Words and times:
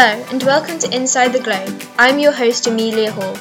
Hello, 0.00 0.24
and 0.30 0.44
welcome 0.44 0.78
to 0.78 0.94
Inside 0.94 1.32
the 1.32 1.40
Globe. 1.40 1.82
I'm 1.98 2.20
your 2.20 2.30
host, 2.30 2.68
Amelia 2.68 3.10
Hall. 3.10 3.34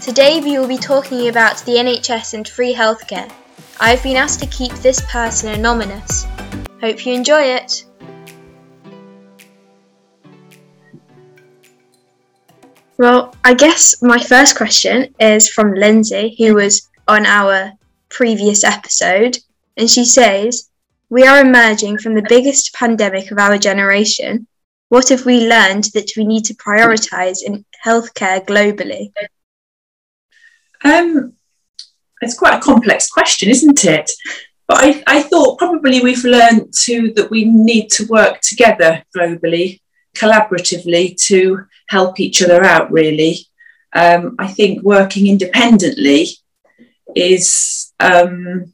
Today 0.00 0.40
we 0.40 0.58
will 0.58 0.66
be 0.66 0.78
talking 0.78 1.28
about 1.28 1.58
the 1.58 1.76
NHS 1.76 2.34
and 2.34 2.48
free 2.48 2.74
healthcare. 2.74 3.32
I've 3.78 4.02
been 4.02 4.16
asked 4.16 4.40
to 4.40 4.48
keep 4.48 4.72
this 4.72 5.00
person 5.02 5.54
anonymous. 5.54 6.26
Hope 6.80 7.06
you 7.06 7.14
enjoy 7.14 7.40
it. 7.40 7.84
Well, 12.98 13.36
I 13.44 13.54
guess 13.54 14.02
my 14.02 14.18
first 14.18 14.56
question 14.56 15.14
is 15.20 15.48
from 15.48 15.72
Lindsay, 15.72 16.34
who 16.36 16.56
was 16.56 16.90
on 17.06 17.26
our 17.26 17.70
previous 18.08 18.64
episode, 18.64 19.38
and 19.76 19.88
she 19.88 20.04
says, 20.04 20.68
We 21.10 21.28
are 21.28 21.40
emerging 21.40 21.98
from 21.98 22.16
the 22.16 22.26
biggest 22.28 22.74
pandemic 22.74 23.30
of 23.30 23.38
our 23.38 23.56
generation. 23.56 24.48
What 24.88 25.08
have 25.08 25.26
we 25.26 25.48
learned 25.48 25.84
that 25.94 26.12
we 26.16 26.24
need 26.24 26.44
to 26.44 26.54
prioritise 26.54 27.38
in 27.44 27.64
healthcare 27.84 28.44
globally? 28.46 29.12
Um, 30.84 31.32
it's 32.20 32.38
quite 32.38 32.54
a 32.54 32.60
complex 32.60 33.10
question, 33.10 33.48
isn't 33.48 33.84
it? 33.84 34.12
But 34.68 34.78
I, 34.78 35.02
I 35.06 35.22
thought 35.22 35.58
probably 35.58 36.00
we've 36.00 36.24
learned 36.24 36.72
too 36.72 37.12
that 37.14 37.30
we 37.30 37.44
need 37.44 37.88
to 37.90 38.06
work 38.06 38.40
together 38.40 39.04
globally, 39.16 39.80
collaboratively 40.16 41.20
to 41.26 41.66
help 41.88 42.18
each 42.20 42.42
other 42.42 42.64
out, 42.64 42.90
really. 42.90 43.38
Um, 43.92 44.36
I 44.38 44.48
think 44.48 44.82
working 44.82 45.26
independently 45.26 46.28
is 47.14 47.92
um, 48.00 48.72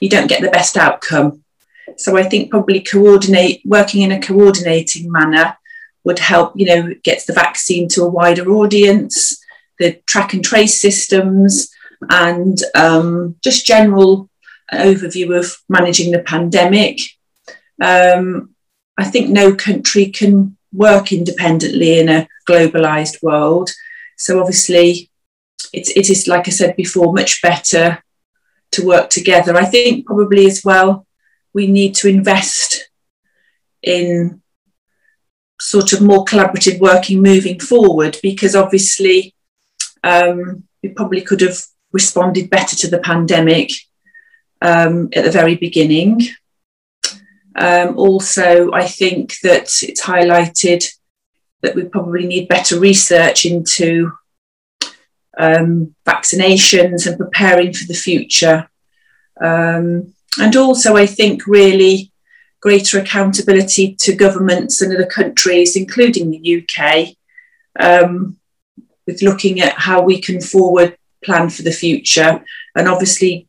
you 0.00 0.08
don't 0.08 0.28
get 0.28 0.42
the 0.42 0.50
best 0.50 0.76
outcome. 0.76 1.44
So 1.96 2.16
I 2.16 2.22
think 2.22 2.50
probably 2.50 2.80
coordinate 2.80 3.62
working 3.64 4.02
in 4.02 4.12
a 4.12 4.20
coordinating 4.20 5.10
manner 5.10 5.56
would 6.08 6.18
help, 6.18 6.54
you 6.56 6.64
know, 6.64 6.94
gets 7.04 7.26
the 7.26 7.34
vaccine 7.34 7.86
to 7.86 8.02
a 8.02 8.08
wider 8.08 8.50
audience, 8.50 9.38
the 9.78 9.92
track 10.06 10.32
and 10.32 10.42
trace 10.42 10.80
systems, 10.80 11.70
and 12.08 12.56
um, 12.74 13.36
just 13.44 13.66
general 13.66 14.30
overview 14.72 15.38
of 15.38 15.54
managing 15.68 16.10
the 16.10 16.20
pandemic. 16.20 16.98
Um, 17.82 18.54
I 18.96 19.04
think 19.04 19.28
no 19.28 19.54
country 19.54 20.06
can 20.06 20.56
work 20.72 21.12
independently 21.12 22.00
in 22.00 22.08
a 22.08 22.26
globalized 22.48 23.22
world. 23.22 23.68
So 24.16 24.40
obviously, 24.40 25.10
it's, 25.74 25.90
it 25.90 26.08
is, 26.08 26.26
like 26.26 26.48
I 26.48 26.52
said 26.52 26.74
before, 26.74 27.12
much 27.12 27.42
better 27.42 28.02
to 28.72 28.86
work 28.86 29.10
together. 29.10 29.54
I 29.56 29.66
think 29.66 30.06
probably 30.06 30.46
as 30.46 30.64
well, 30.64 31.06
we 31.52 31.66
need 31.66 31.94
to 31.96 32.08
invest 32.08 32.88
in 33.82 34.40
sort 35.60 35.92
of 35.92 36.00
more 36.00 36.24
collaborative 36.24 36.78
working 36.78 37.22
moving 37.22 37.58
forward 37.58 38.18
because 38.22 38.54
obviously 38.54 39.34
um, 40.04 40.64
we 40.82 40.90
probably 40.90 41.20
could 41.20 41.40
have 41.40 41.58
responded 41.92 42.50
better 42.50 42.76
to 42.76 42.88
the 42.88 42.98
pandemic 42.98 43.70
um, 44.62 45.08
at 45.14 45.24
the 45.24 45.30
very 45.30 45.56
beginning. 45.56 46.20
Um, 47.56 47.98
also, 47.98 48.70
I 48.72 48.86
think 48.86 49.34
that 49.42 49.70
it's 49.82 50.02
highlighted 50.02 50.86
that 51.62 51.74
we 51.74 51.84
probably 51.84 52.26
need 52.26 52.48
better 52.48 52.78
research 52.78 53.44
into 53.44 54.12
um, 55.36 55.94
vaccinations 56.06 57.06
and 57.06 57.18
preparing 57.18 57.72
for 57.72 57.86
the 57.86 57.94
future. 57.94 58.68
Um, 59.40 60.14
and 60.38 60.56
also, 60.56 60.96
I 60.96 61.06
think 61.06 61.46
really 61.46 62.12
greater 62.60 62.98
accountability 62.98 63.94
to 63.94 64.14
governments 64.14 64.80
and 64.80 64.92
other 64.92 65.06
countries, 65.06 65.76
including 65.76 66.30
the 66.30 66.62
UK, 66.62 67.14
um, 67.78 68.36
with 69.06 69.22
looking 69.22 69.60
at 69.60 69.74
how 69.74 70.02
we 70.02 70.20
can 70.20 70.40
forward 70.40 70.96
plan 71.24 71.50
for 71.50 71.62
the 71.62 71.72
future 71.72 72.44
and 72.76 72.88
obviously 72.88 73.48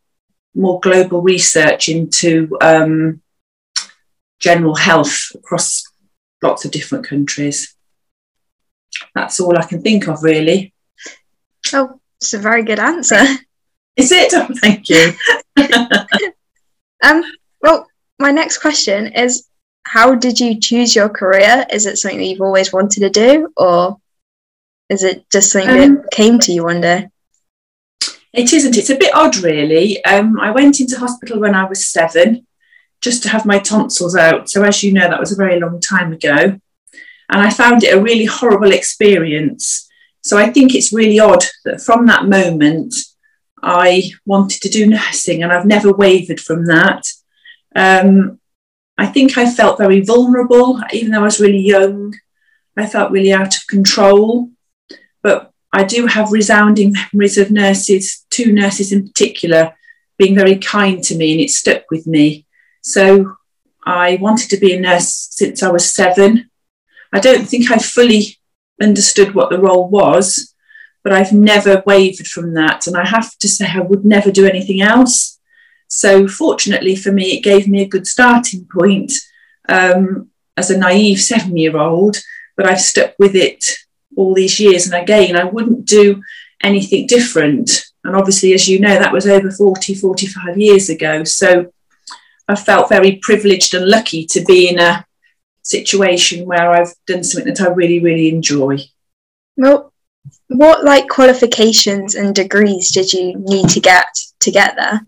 more 0.56 0.80
global 0.80 1.22
research 1.22 1.90
into 1.90 2.58
um, 2.62 3.22
general 4.40 4.76
health 4.76 5.32
across 5.36 5.84
lots 6.42 6.66
of 6.66 6.72
different 6.72 7.06
countries. 7.06 7.76
That's 9.14 9.40
all 9.40 9.58
I 9.58 9.66
can 9.66 9.82
think 9.82 10.08
of, 10.08 10.24
really. 10.24 10.74
Oh, 11.74 12.00
it's 12.20 12.34
a 12.34 12.40
very 12.40 12.64
good 12.64 12.80
answer. 12.80 13.22
Is 13.96 14.12
it? 14.12 14.34
Oh, 14.34 14.48
thank 14.62 14.90
you. 14.90 15.14
um, 17.04 17.24
well, 17.62 17.89
my 18.20 18.32
next 18.32 18.60
question 18.60 19.08
is 19.14 19.48
how 19.84 20.14
did 20.14 20.40
you 20.40 20.60
choose 20.60 20.96
your 20.96 21.10
career? 21.10 21.66
Is 21.72 21.86
it 21.86 21.98
something 21.98 22.20
that 22.20 22.26
you've 22.26 22.42
always 22.42 22.72
wanted 22.72 23.00
to 23.00 23.10
do, 23.10 23.52
or 23.58 23.98
is 24.90 25.04
it 25.04 25.26
just 25.32 25.52
something 25.52 25.70
um, 25.70 25.96
that 25.96 26.12
came 26.12 26.38
to 26.40 26.52
you 26.52 26.64
one 26.64 26.82
day? 26.82 27.08
It 28.34 28.54
isn't. 28.54 28.78
It's 28.78 28.92
a 28.92 28.98
bit 28.98 29.16
odd, 29.16 29.38
really. 29.38 30.04
Um, 30.06 30.40
I 30.40 30.52
went 30.52 30.80
into 30.80 31.00
hospital 31.00 31.40
when 31.40 31.56
I 31.56 31.64
was 31.64 31.88
seven 31.88 32.46
just 33.02 33.24
to 33.24 33.30
have 33.30 33.46
my 33.46 33.60
tonsils 33.60 34.16
out. 34.16 34.50
So, 34.50 34.64
as 34.64 34.84
you 34.84 34.94
know, 34.94 35.10
that 35.10 35.20
was 35.20 35.32
a 35.32 35.38
very 35.38 35.60
long 35.60 35.80
time 35.80 36.14
ago. 36.14 36.60
And 37.32 37.42
I 37.42 37.50
found 37.50 37.84
it 37.84 37.96
a 37.96 38.02
really 38.02 38.26
horrible 38.26 38.72
experience. 38.72 39.88
So, 40.22 40.38
I 40.38 40.52
think 40.52 40.76
it's 40.76 40.94
really 40.94 41.20
odd 41.20 41.44
that 41.66 41.82
from 41.82 42.06
that 42.08 42.26
moment, 42.26 42.94
I 43.64 44.12
wanted 44.26 44.62
to 44.62 44.70
do 44.70 44.86
nursing 44.86 45.42
and 45.42 45.52
I've 45.52 45.66
never 45.66 45.92
wavered 45.92 46.40
from 46.40 46.66
that. 46.66 47.08
Um, 47.76 48.40
I 48.98 49.06
think 49.06 49.38
I 49.38 49.50
felt 49.50 49.78
very 49.78 50.02
vulnerable, 50.02 50.82
even 50.92 51.12
though 51.12 51.22
I 51.22 51.24
was 51.24 51.40
really 51.40 51.60
young. 51.60 52.16
I 52.76 52.86
felt 52.86 53.12
really 53.12 53.34
out 53.34 53.56
of 53.56 53.68
control. 53.68 54.50
But 55.22 55.52
I 55.72 55.84
do 55.84 56.06
have 56.08 56.32
resounding 56.32 56.94
memories 57.14 57.38
of 57.38 57.52
nurses, 57.52 58.26
two 58.30 58.52
nurses 58.52 58.92
in 58.92 59.08
particular, 59.08 59.76
being 60.18 60.36
very 60.36 60.58
kind 60.58 61.04
to 61.04 61.16
me, 61.16 61.32
and 61.32 61.42
it 61.42 61.50
stuck 61.50 61.90
with 61.92 62.08
me. 62.08 62.46
So 62.82 63.36
I 63.86 64.18
wanted 64.22 64.50
to 64.50 64.58
be 64.58 64.74
a 64.74 64.80
nurse 64.80 65.30
since 65.32 65.64
I 65.64 65.72
was 65.72 65.94
seven. 65.94 66.50
I 67.14 67.20
don't 67.20 67.48
think 67.48 67.72
I 67.72 67.78
fully 67.78 68.38
understood 68.82 69.34
what 69.34 69.50
the 69.50 69.60
role 69.60 69.90
was, 69.90 70.54
but 71.04 71.14
I've 71.14 71.34
never 71.34 71.84
wavered 71.86 72.28
from 72.28 72.54
that. 72.54 72.88
And 72.88 72.96
I 72.98 73.06
have 73.08 73.38
to 73.38 73.48
say, 73.48 73.68
I 73.68 73.80
would 73.80 74.06
never 74.06 74.32
do 74.32 74.46
anything 74.46 74.82
else. 74.82 75.39
So, 75.90 76.28
fortunately 76.28 76.96
for 76.96 77.12
me, 77.12 77.38
it 77.38 77.44
gave 77.44 77.68
me 77.68 77.82
a 77.82 77.88
good 77.88 78.08
starting 78.08 78.66
point 78.72 79.12
um, 79.68 80.30
as 80.56 80.70
a 80.70 80.78
naive 80.78 81.20
seven 81.20 81.58
year 81.58 81.78
old, 81.78 82.18
but 82.56 82.66
I've 82.66 82.80
stuck 82.80 83.16
with 83.20 83.36
it 83.36 83.66
all 84.16 84.34
these 84.34 84.60
years. 84.60 84.86
And 84.86 85.02
again, 85.02 85.36
I 85.36 85.44
wouldn't 85.44 85.86
do 85.86 86.22
anything 86.62 87.08
different. 87.08 87.86
And 88.04 88.16
obviously, 88.16 88.54
as 88.54 88.68
you 88.68 88.80
know, 88.80 88.98
that 88.98 89.14
was 89.14 89.28
over 89.28 89.52
40, 89.52 89.96
45 89.96 90.58
years 90.58 90.90
ago. 90.90 91.24
So 91.24 91.72
I 92.48 92.56
felt 92.56 92.90
very 92.90 93.18
privileged 93.22 93.74
and 93.74 93.88
lucky 93.88 94.26
to 94.28 94.44
be 94.44 94.70
in 94.70 94.80
a 94.80 95.06
situation 95.64 96.46
where 96.46 96.72
I've 96.72 96.94
done 97.06 97.24
something 97.24 97.54
that 97.54 97.62
I 97.62 97.72
really, 97.72 98.00
really 98.00 98.30
enjoy. 98.30 98.80
Well, 99.58 99.94
what 100.48 100.84
like 100.84 101.08
qualifications 101.08 102.16
and 102.16 102.34
degrees 102.34 102.92
did 102.92 103.14
you 103.14 103.36
need 103.38 103.70
to 103.70 103.80
get 103.80 104.08
to 104.40 104.52
get 104.52 104.76
there? 104.76 105.06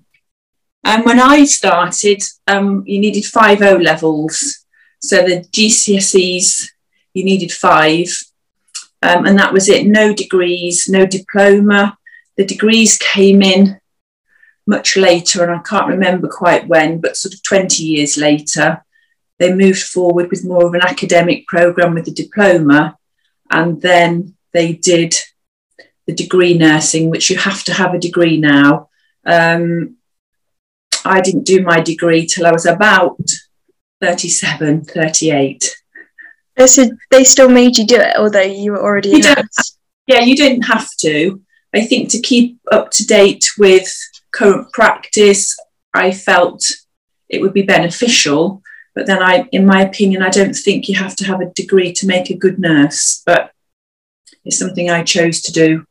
And 0.84 1.06
when 1.06 1.20
I 1.20 1.46
started, 1.46 2.24
um, 2.48 2.84
you 2.88 3.00
needed 3.00 3.26
five 3.26 3.62
O 3.62 3.76
levels. 3.76 4.66
So 5.00 5.18
the 5.18 5.42
GCSEs, 5.52 6.70
you 7.14 7.24
needed 7.24 7.52
five, 7.52 8.08
um, 9.02 9.26
and 9.26 9.38
that 9.38 9.54
was 9.54 9.68
it. 9.70 9.86
No 9.86 10.14
degrees, 10.14 10.88
no 10.88 11.06
diploma. 11.06 11.98
The 12.38 12.46
degrees 12.46 12.98
came 12.98 13.42
in 13.42 13.80
much 14.68 14.96
later, 14.96 15.44
and 15.44 15.52
I 15.52 15.60
can't 15.60 15.88
remember 15.88 16.28
quite 16.28 16.68
when, 16.68 17.02
but 17.02 17.18
sort 17.18 17.34
of 17.34 17.44
20 17.44 17.84
years 17.84 18.18
later. 18.18 18.84
They 19.40 19.54
moved 19.54 19.82
forward 19.82 20.30
with 20.30 20.46
more 20.46 20.68
of 20.68 20.74
an 20.76 20.82
academic 20.82 21.48
program 21.48 21.96
with 21.96 22.06
the 22.06 22.12
diploma, 22.12 22.98
and 23.50 23.82
then 23.82 24.36
they 24.54 24.74
did 24.74 25.16
the 26.06 26.14
degree 26.14 26.56
nursing, 26.58 27.10
which 27.10 27.30
you 27.30 27.38
have 27.38 27.64
to 27.64 27.74
have 27.74 27.94
a 27.94 28.00
degree 28.00 28.38
now. 28.38 28.90
Um, 29.26 29.98
I 31.06 31.22
didn't 31.22 31.46
do 31.46 31.64
my 31.64 31.80
degree 31.80 32.26
till 32.26 32.46
I 32.46 32.52
was 32.52 32.66
about 32.66 33.20
37, 34.02 34.86
38. 34.86 35.76
So 36.66 36.90
they 37.10 37.24
still 37.24 37.50
made 37.50 37.78
you 37.78 37.86
do 37.86 37.96
it, 37.96 38.16
although 38.18 38.42
you 38.42 38.72
were 38.72 38.82
already 38.82 39.10
you 39.10 39.24
have, 39.24 39.48
Yeah, 40.08 40.20
you 40.20 40.36
didn't 40.36 40.64
have 40.64 40.90
to. 40.98 41.42
I 41.74 41.82
think 41.82 42.10
to 42.10 42.20
keep 42.20 42.60
up 42.72 42.92
to 42.92 43.06
date 43.06 43.46
with 43.58 43.92
current 44.32 44.72
practice, 44.74 45.58
I 45.94 46.12
felt 46.12 46.64
it 47.30 47.42
would 47.42 47.54
be 47.54 47.62
beneficial. 47.62 48.62
But 48.94 49.08
then, 49.08 49.24
I, 49.24 49.48
in 49.54 49.66
my 49.66 49.82
opinion, 49.82 50.22
I 50.22 50.30
don't 50.30 50.54
think 50.54 50.90
you 50.90 50.96
have 50.96 51.16
to 51.18 51.26
have 51.26 51.40
a 51.40 51.50
degree 51.54 51.94
to 51.94 52.06
make 52.06 52.30
a 52.30 52.36
good 52.36 52.60
nurse. 52.60 53.24
But 53.26 53.52
it's 54.44 54.60
something 54.60 54.90
I 54.90 55.04
chose 55.04 55.42
to 55.42 55.52
do. 55.54 55.86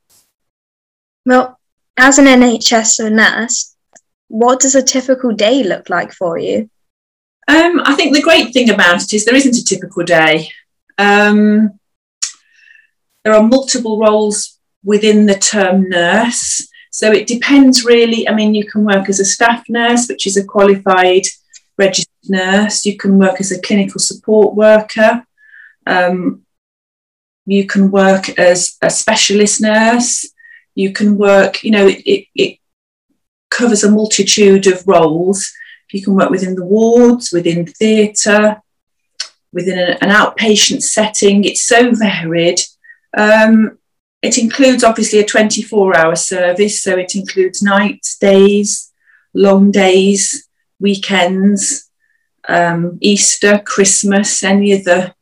Well, 1.24 1.58
as 1.96 2.18
an 2.18 2.26
NHS 2.26 3.10
nurse, 3.10 3.74
what 4.30 4.60
does 4.60 4.76
a 4.76 4.82
typical 4.82 5.32
day 5.32 5.64
look 5.64 5.90
like 5.90 6.12
for 6.12 6.38
you? 6.38 6.70
Um, 7.48 7.82
I 7.84 7.96
think 7.96 8.14
the 8.14 8.22
great 8.22 8.52
thing 8.52 8.70
about 8.70 9.02
it 9.02 9.12
is 9.12 9.24
there 9.24 9.34
isn't 9.34 9.56
a 9.56 9.64
typical 9.64 10.04
day. 10.04 10.48
Um, 10.98 11.80
there 13.24 13.34
are 13.34 13.42
multiple 13.42 13.98
roles 13.98 14.58
within 14.84 15.26
the 15.26 15.34
term 15.34 15.88
nurse. 15.88 16.68
So 16.92 17.10
it 17.10 17.26
depends 17.26 17.84
really. 17.84 18.28
I 18.28 18.34
mean, 18.34 18.54
you 18.54 18.64
can 18.64 18.84
work 18.84 19.08
as 19.08 19.18
a 19.18 19.24
staff 19.24 19.64
nurse, 19.68 20.08
which 20.08 20.28
is 20.28 20.36
a 20.36 20.44
qualified 20.44 21.24
registered 21.76 22.28
nurse. 22.28 22.86
You 22.86 22.96
can 22.96 23.18
work 23.18 23.40
as 23.40 23.50
a 23.50 23.60
clinical 23.60 23.98
support 23.98 24.54
worker. 24.54 25.24
Um, 25.86 26.46
you 27.46 27.66
can 27.66 27.90
work 27.90 28.28
as 28.38 28.76
a 28.80 28.90
specialist 28.90 29.60
nurse. 29.60 30.30
You 30.76 30.92
can 30.92 31.18
work, 31.18 31.64
you 31.64 31.72
know, 31.72 31.88
it, 31.88 32.26
it 32.36 32.59
covers 33.50 33.84
a 33.84 33.90
multitude 33.90 34.66
of 34.66 34.86
roles. 34.86 35.52
You 35.92 36.02
can 36.02 36.14
work 36.14 36.30
within 36.30 36.54
the 36.54 36.64
wards, 36.64 37.32
within 37.32 37.66
theatre, 37.66 38.62
within 39.52 39.78
an, 39.78 40.10
outpatient 40.10 40.82
setting. 40.82 41.44
It's 41.44 41.64
so 41.64 41.92
varied. 41.92 42.60
Um, 43.16 43.78
it 44.22 44.38
includes 44.38 44.84
obviously 44.84 45.18
a 45.18 45.26
24 45.26 45.96
hour 45.96 46.14
service, 46.14 46.82
so 46.82 46.96
it 46.96 47.14
includes 47.14 47.62
nights, 47.62 48.16
days, 48.18 48.92
long 49.34 49.70
days, 49.70 50.48
weekends, 50.78 51.90
um, 52.48 52.98
Easter, 53.00 53.60
Christmas, 53.64 54.42
any 54.42 54.72
of 54.72 54.84
the 54.84 55.14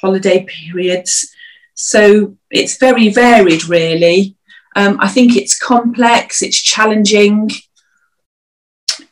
holiday 0.00 0.44
periods. 0.44 1.32
So 1.74 2.36
it's 2.50 2.78
very 2.78 3.08
varied, 3.10 3.68
really. 3.68 4.36
Um, 4.74 4.98
I 5.00 5.08
think 5.08 5.36
it's 5.36 5.58
complex, 5.58 6.42
it's 6.42 6.60
challenging. 6.60 7.50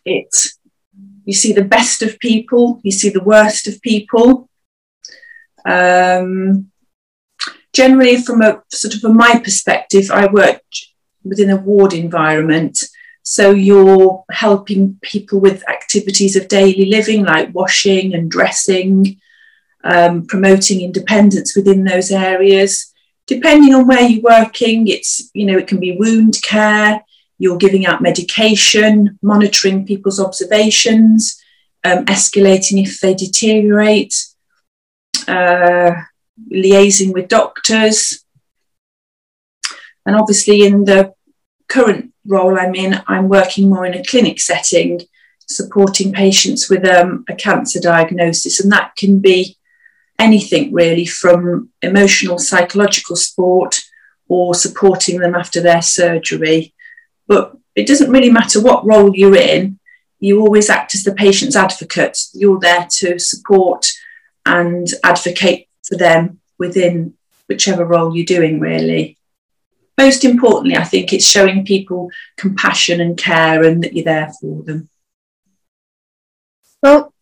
It, 0.06 0.34
you 1.26 1.34
see 1.34 1.52
the 1.52 1.64
best 1.64 2.00
of 2.02 2.18
people, 2.20 2.80
you 2.84 2.92
see 2.92 3.10
the 3.10 3.24
worst 3.24 3.66
of 3.66 3.82
people. 3.82 4.48
Um, 5.68 6.70
generally, 7.72 8.22
from 8.22 8.40
a 8.40 8.62
sort 8.72 8.94
of 8.94 9.00
from 9.00 9.16
my 9.16 9.40
perspective, 9.42 10.10
I 10.10 10.26
work 10.26 10.62
within 11.24 11.50
a 11.50 11.56
ward 11.56 11.92
environment. 11.92 12.78
So 13.22 13.50
you're 13.50 14.24
helping 14.30 14.98
people 15.02 15.40
with 15.40 15.68
activities 15.68 16.36
of 16.36 16.46
daily 16.46 16.86
living 16.86 17.24
like 17.24 17.52
washing 17.52 18.14
and 18.14 18.30
dressing, 18.30 19.20
um, 19.82 20.26
promoting 20.26 20.80
independence 20.80 21.56
within 21.56 21.82
those 21.82 22.12
areas. 22.12 22.94
Depending 23.26 23.74
on 23.74 23.88
where 23.88 24.02
you're 24.02 24.22
working, 24.22 24.86
it's 24.86 25.28
you 25.34 25.44
know 25.46 25.58
it 25.58 25.66
can 25.66 25.80
be 25.80 25.96
wound 25.98 26.40
care. 26.42 27.02
You're 27.38 27.58
giving 27.58 27.86
out 27.86 28.02
medication, 28.02 29.18
monitoring 29.22 29.86
people's 29.86 30.20
observations, 30.20 31.40
um, 31.84 32.04
escalating 32.06 32.82
if 32.82 33.00
they 33.00 33.14
deteriorate, 33.14 34.14
uh, 35.28 35.92
liaising 36.52 37.12
with 37.12 37.28
doctors. 37.28 38.24
And 40.04 40.16
obviously, 40.16 40.64
in 40.64 40.84
the 40.84 41.14
current 41.68 42.12
role 42.26 42.58
I'm 42.58 42.74
in, 42.74 43.02
I'm 43.06 43.28
working 43.28 43.68
more 43.68 43.86
in 43.86 43.94
a 43.94 44.04
clinic 44.04 44.40
setting, 44.40 45.02
supporting 45.46 46.12
patients 46.12 46.68
with 46.68 46.86
um, 46.86 47.24
a 47.28 47.34
cancer 47.34 47.80
diagnosis. 47.80 48.60
And 48.60 48.70
that 48.72 48.96
can 48.96 49.20
be 49.20 49.56
anything 50.18 50.72
really 50.72 51.06
from 51.06 51.70
emotional, 51.82 52.38
psychological 52.38 53.16
support 53.16 53.82
or 54.28 54.54
supporting 54.54 55.20
them 55.20 55.34
after 55.34 55.60
their 55.60 55.82
surgery. 55.82 56.74
But 57.26 57.56
it 57.74 57.86
doesn't 57.86 58.10
really 58.10 58.30
matter 58.30 58.60
what 58.62 58.86
role 58.86 59.14
you're 59.14 59.36
in, 59.36 59.78
you 60.18 60.40
always 60.40 60.70
act 60.70 60.94
as 60.94 61.04
the 61.04 61.14
patient's 61.14 61.56
advocate. 61.56 62.18
You're 62.32 62.58
there 62.58 62.86
to 62.98 63.18
support 63.18 63.86
and 64.46 64.88
advocate 65.04 65.68
for 65.86 65.96
them 65.96 66.40
within 66.58 67.14
whichever 67.48 67.84
role 67.84 68.16
you're 68.16 68.24
doing, 68.24 68.60
really. 68.60 69.18
Most 69.98 70.24
importantly, 70.24 70.76
I 70.76 70.84
think 70.84 71.12
it's 71.12 71.28
showing 71.28 71.64
people 71.64 72.10
compassion 72.36 73.00
and 73.00 73.16
care 73.16 73.62
and 73.62 73.82
that 73.82 73.94
you're 73.94 74.04
there 74.04 74.32
for 74.40 74.62
them. 74.62 74.88
Well, 76.82 77.12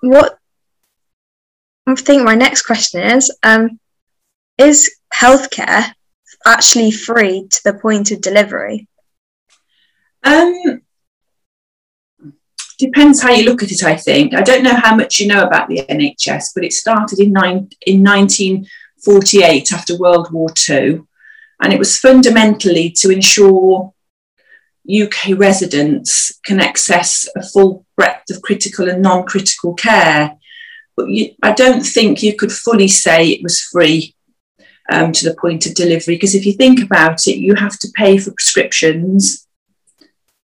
what 0.00 0.38
I 1.86 1.94
think 1.94 2.22
my 2.22 2.34
next 2.34 2.62
question 2.62 3.00
is 3.00 3.34
um, 3.42 3.80
Is 4.58 4.94
healthcare 5.14 5.92
actually 6.46 6.90
free 6.90 7.48
to 7.48 7.64
the 7.64 7.74
point 7.74 8.10
of 8.10 8.20
delivery? 8.20 8.86
Um, 10.22 10.82
depends 12.78 13.22
how 13.22 13.30
you 13.30 13.44
look 13.44 13.62
at 13.62 13.70
it, 13.70 13.84
I 13.84 13.96
think. 13.96 14.34
I 14.34 14.42
don't 14.42 14.64
know 14.64 14.74
how 14.74 14.96
much 14.96 15.20
you 15.20 15.28
know 15.28 15.44
about 15.44 15.68
the 15.68 15.84
NHS, 15.88 16.48
but 16.54 16.64
it 16.64 16.72
started 16.72 17.20
in, 17.20 17.32
nine, 17.32 17.68
in 17.86 18.02
1948 18.02 19.72
after 19.72 19.98
World 19.98 20.32
War 20.32 20.48
II. 20.68 21.02
And 21.62 21.72
it 21.72 21.78
was 21.78 21.98
fundamentally 21.98 22.90
to 22.98 23.10
ensure 23.10 23.92
UK 24.90 25.38
residents 25.38 26.38
can 26.44 26.58
access 26.58 27.28
a 27.36 27.42
full 27.42 27.84
breadth 27.96 28.30
of 28.30 28.42
critical 28.42 28.88
and 28.88 29.02
non 29.02 29.24
critical 29.24 29.74
care. 29.74 30.36
But 30.96 31.08
you, 31.08 31.34
I 31.42 31.52
don't 31.52 31.82
think 31.82 32.22
you 32.22 32.34
could 32.34 32.50
fully 32.50 32.88
say 32.88 33.28
it 33.28 33.42
was 33.42 33.60
free 33.60 34.14
um, 34.90 35.12
to 35.12 35.28
the 35.28 35.36
point 35.36 35.66
of 35.66 35.74
delivery, 35.74 36.16
because 36.16 36.34
if 36.34 36.46
you 36.46 36.54
think 36.54 36.82
about 36.82 37.28
it, 37.28 37.36
you 37.36 37.54
have 37.54 37.78
to 37.80 37.92
pay 37.94 38.18
for 38.18 38.32
prescriptions. 38.32 39.46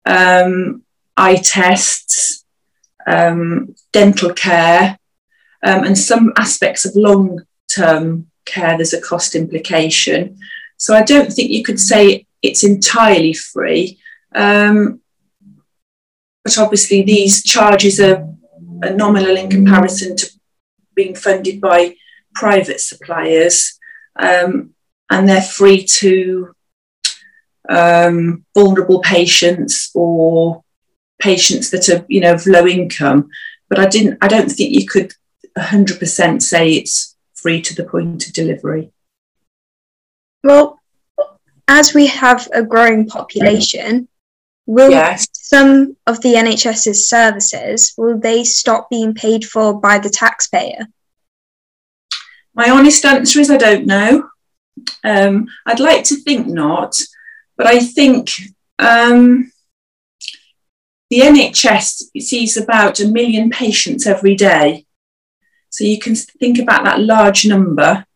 Um, 0.07 0.83
eye 1.17 1.37
tests, 1.37 2.45
um, 3.07 3.75
dental 3.93 4.33
care, 4.33 4.99
um, 5.63 5.85
and 5.85 5.99
some 5.99 6.33
aspects 6.37 6.85
of 6.85 6.97
long 6.97 7.43
term 7.73 8.29
care, 8.45 8.77
there's 8.77 8.95
a 8.95 9.01
cost 9.01 9.35
implication. 9.35 10.39
So 10.79 10.95
I 10.95 11.03
don't 11.03 11.33
think 11.33 11.51
you 11.51 11.63
could 11.63 11.79
say 11.79 12.27
it's 12.43 12.65
entirely 12.65 13.35
free. 13.35 13.99
Um, 14.35 15.01
but 16.45 16.59
obviously, 16.59 17.03
these 17.03 17.45
charges 17.45 18.01
are, 18.01 18.27
are 18.83 18.95
nominal 18.95 19.37
in 19.37 19.51
comparison 19.51 20.17
to 20.17 20.31
being 20.95 21.15
funded 21.15 21.61
by 21.61 21.97
private 22.35 22.81
suppliers, 22.81 23.79
um, 24.17 24.71
and 25.11 25.29
they're 25.29 25.43
free 25.43 25.85
to 25.85 26.55
um, 27.71 28.45
vulnerable 28.55 29.01
patients 29.01 29.91
or 29.95 30.63
patients 31.21 31.71
that 31.71 31.89
are 31.89 32.05
you 32.09 32.21
know 32.21 32.35
of 32.35 32.47
low 32.47 32.67
income. 32.67 33.31
But 33.69 33.79
i 33.79 33.87
didn't 33.87 34.19
i 34.21 34.29
don't 34.29 34.51
think 34.51 34.73
you 34.73 34.87
could 34.87 35.13
100% 35.57 36.43
say 36.43 36.73
it's 36.73 37.17
free 37.35 37.61
to 37.63 37.75
the 37.75 37.85
point 37.85 38.27
of 38.27 38.33
delivery. 38.33 38.93
Well 40.43 40.81
as 41.69 41.95
we 41.95 42.07
have 42.09 42.49
a 42.53 42.63
growing 42.63 43.07
population 43.07 44.09
will 44.67 44.91
yes. 44.91 45.29
some 45.33 45.97
of 46.07 46.21
the 46.23 46.35
nhs's 46.35 47.09
services 47.09 47.95
will 47.97 48.19
they 48.19 48.43
stop 48.45 48.91
being 48.91 49.15
paid 49.15 49.45
for 49.45 49.81
by 49.81 49.99
the 49.99 50.11
taxpayer? 50.11 50.87
My 52.55 52.71
honest 52.71 53.05
answer 53.05 53.39
is 53.39 53.51
i 53.51 53.57
don't 53.57 53.87
know. 53.87 54.29
Um, 55.05 55.47
i'd 55.67 55.81
like 55.81 56.05
to 56.05 56.17
think 56.17 56.49
not 56.49 56.99
but 57.61 57.67
i 57.67 57.79
think 57.79 58.31
um, 58.81 59.53
the 61.11 61.21
NHS 61.21 62.05
sees 62.21 62.57
about 62.57 63.01
a 63.01 63.09
million 63.09 63.51
patients 63.51 64.07
every 64.07 64.37
day. 64.37 64.87
So 65.69 65.85
you 65.85 65.99
can 65.99 66.15
think 66.15 66.59
about 66.59 66.85
that 66.85 67.01
large 67.01 67.45
number. 67.45 68.07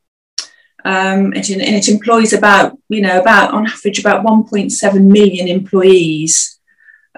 Um, 0.84 1.32
and, 1.32 1.50
and, 1.50 1.74
it 1.74 1.88
employs 1.88 2.32
about, 2.32 2.78
you 2.88 3.00
know, 3.00 3.18
about 3.18 3.52
on 3.52 3.66
average 3.66 3.98
about 3.98 4.24
1.7 4.24 5.04
million 5.06 5.48
employees. 5.48 6.60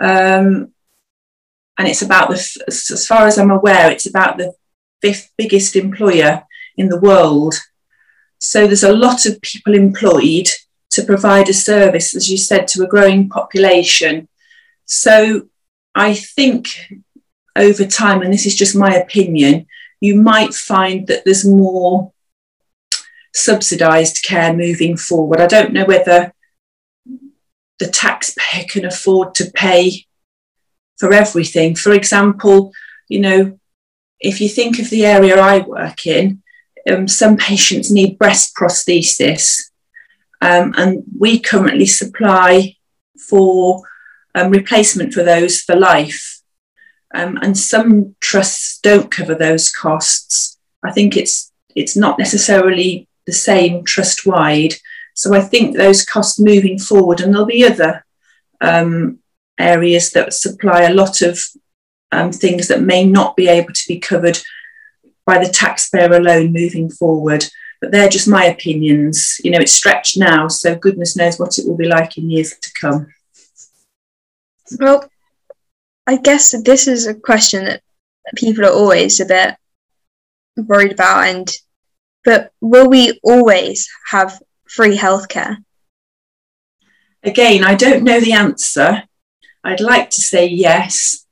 Um, 0.00 0.73
and 1.78 1.88
it's 1.88 2.02
about 2.02 2.30
the, 2.30 2.64
as 2.68 3.06
far 3.06 3.26
as 3.26 3.38
I'm 3.38 3.50
aware, 3.50 3.90
it's 3.90 4.09
about 4.09 4.38
the 4.38 4.54
fifth 5.02 5.30
biggest 5.37 5.76
employer 5.76 6.45
in 6.76 6.88
the 6.88 7.00
world. 7.00 7.54
So 8.38 8.66
there's 8.66 8.85
a 8.85 8.97
lot 8.97 9.26
of 9.26 9.42
people 9.42 9.75
employed 9.75 10.49
to 10.96 11.04
provide 11.04 11.48
a 11.48 11.54
service, 11.54 12.16
as 12.16 12.30
you 12.30 12.38
said, 12.38 12.66
to 12.68 12.82
a 12.82 12.88
growing 12.88 13.28
population. 13.28 14.28
So 14.86 15.48
I 15.94 16.14
think 16.14 16.68
over 17.54 17.84
time, 17.84 18.22
and 18.22 18.32
this 18.32 18.46
is 18.46 18.54
just 18.54 18.74
my 18.74 18.94
opinion, 18.94 19.66
you 20.00 20.14
might 20.16 20.54
find 20.54 21.06
that 21.06 21.24
there's 21.24 21.44
more 21.44 22.12
subsidised 23.34 24.24
care 24.24 24.54
moving 24.54 24.96
forward. 24.96 25.40
I 25.40 25.46
don't 25.46 25.74
know 25.74 25.84
whether 25.84 26.32
the 27.78 27.88
taxpayer 27.88 28.64
can 28.66 28.86
afford 28.86 29.34
to 29.34 29.50
pay 29.50 30.06
for 30.98 31.12
everything. 31.12 31.74
For 31.74 31.92
example, 31.92 32.72
you 33.08 33.20
know, 33.20 33.58
if 34.18 34.40
you 34.40 34.48
think 34.48 34.78
of 34.78 34.88
the 34.88 35.04
area 35.04 35.38
I 35.38 35.58
work 35.58 36.06
in, 36.06 36.42
um, 36.90 37.06
some 37.06 37.36
patients 37.36 37.90
need 37.90 38.18
breast 38.18 38.54
prosthesis, 38.56 39.70
um, 40.40 40.74
and 40.76 41.02
we 41.18 41.38
currently 41.38 41.86
supply 41.86 42.76
for 43.18 43.82
um, 44.34 44.50
replacement 44.50 45.12
for 45.14 45.22
those 45.22 45.62
for 45.62 45.74
life. 45.74 46.40
Um, 47.14 47.38
and 47.40 47.56
some 47.56 48.14
trusts 48.20 48.78
don't 48.80 49.10
cover 49.10 49.34
those 49.34 49.70
costs. 49.70 50.58
I 50.84 50.92
think 50.92 51.16
it's 51.16 51.52
it's 51.74 51.96
not 51.96 52.18
necessarily 52.18 53.08
the 53.26 53.32
same 53.32 53.84
trust 53.84 54.26
wide. 54.26 54.74
So 55.14 55.34
I 55.34 55.40
think 55.40 55.76
those 55.76 56.04
costs 56.04 56.38
moving 56.38 56.78
forward, 56.78 57.20
and 57.20 57.32
there'll 57.32 57.46
be 57.46 57.64
other 57.64 58.04
um, 58.60 59.20
areas 59.58 60.10
that 60.10 60.34
supply 60.34 60.82
a 60.82 60.94
lot 60.94 61.22
of 61.22 61.40
um, 62.12 62.32
things 62.32 62.68
that 62.68 62.82
may 62.82 63.04
not 63.04 63.36
be 63.36 63.48
able 63.48 63.72
to 63.72 63.88
be 63.88 63.98
covered 63.98 64.38
by 65.24 65.42
the 65.42 65.50
taxpayer 65.50 66.12
alone 66.12 66.52
moving 66.52 66.90
forward. 66.90 67.46
But 67.80 67.92
they're 67.92 68.09
just 68.09 68.28
my 68.28 68.47
opinions. 68.47 69.38
You 69.45 69.50
know, 69.50 69.59
it's 69.59 69.73
stretched 69.73 70.16
now, 70.16 70.49
so 70.49 70.75
goodness 70.75 71.16
knows 71.16 71.38
what 71.38 71.59
it 71.59 71.66
will 71.66 71.76
be 71.76 71.88
like 71.88 72.16
in 72.16 72.30
years 72.30 72.54
to 72.61 72.73
come. 72.80 73.06
Well, 74.78 75.09
I 76.06 76.16
guess 76.16 76.54
this 76.62 76.88
is 76.88 77.06
a 77.06 77.14
question 77.14 77.64
that 77.64 77.83
people 78.37 78.64
are 78.64 78.73
always 78.73 79.21
a 79.21 79.26
bit 79.26 79.56
worried 80.56 80.92
about 80.92 81.26
and 81.26 81.50
but 82.25 82.50
will 82.61 82.88
we 82.88 83.21
always 83.23 83.88
have 84.11 84.42
free 84.68 84.97
healthcare? 84.97 85.59
Again, 87.23 87.62
I 87.62 87.75
don't 87.76 88.02
know 88.02 88.18
the 88.18 88.33
answer. 88.33 89.04
I'd 89.62 89.80
like 89.80 90.11
to 90.11 90.21
say 90.21 90.47
yes. 90.47 91.25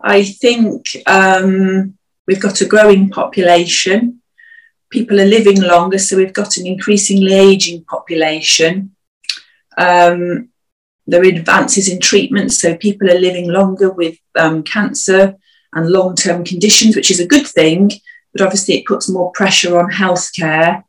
I 0.00 0.24
think 0.24 0.86
um, 1.06 1.96
we've 2.26 2.42
got 2.42 2.60
a 2.60 2.66
growing 2.66 3.08
population. 3.08 4.21
People 4.92 5.20
are 5.20 5.26
living 5.26 5.60
longer, 5.60 5.98
so 5.98 6.18
we've 6.18 6.34
got 6.34 6.58
an 6.58 6.66
increasingly 6.66 7.32
aging 7.32 7.82
population. 7.84 8.94
Um, 9.78 10.50
there 11.06 11.22
are 11.22 11.24
advances 11.24 11.88
in 11.88 11.98
treatment, 11.98 12.52
so 12.52 12.76
people 12.76 13.10
are 13.10 13.18
living 13.18 13.48
longer 13.50 13.90
with 13.90 14.18
um, 14.38 14.62
cancer 14.62 15.36
and 15.72 15.88
long 15.88 16.14
term 16.14 16.44
conditions, 16.44 16.94
which 16.94 17.10
is 17.10 17.20
a 17.20 17.26
good 17.26 17.46
thing, 17.46 17.90
but 18.32 18.42
obviously 18.42 18.74
it 18.74 18.86
puts 18.86 19.08
more 19.08 19.32
pressure 19.32 19.80
on 19.80 19.90
healthcare. 19.90 20.84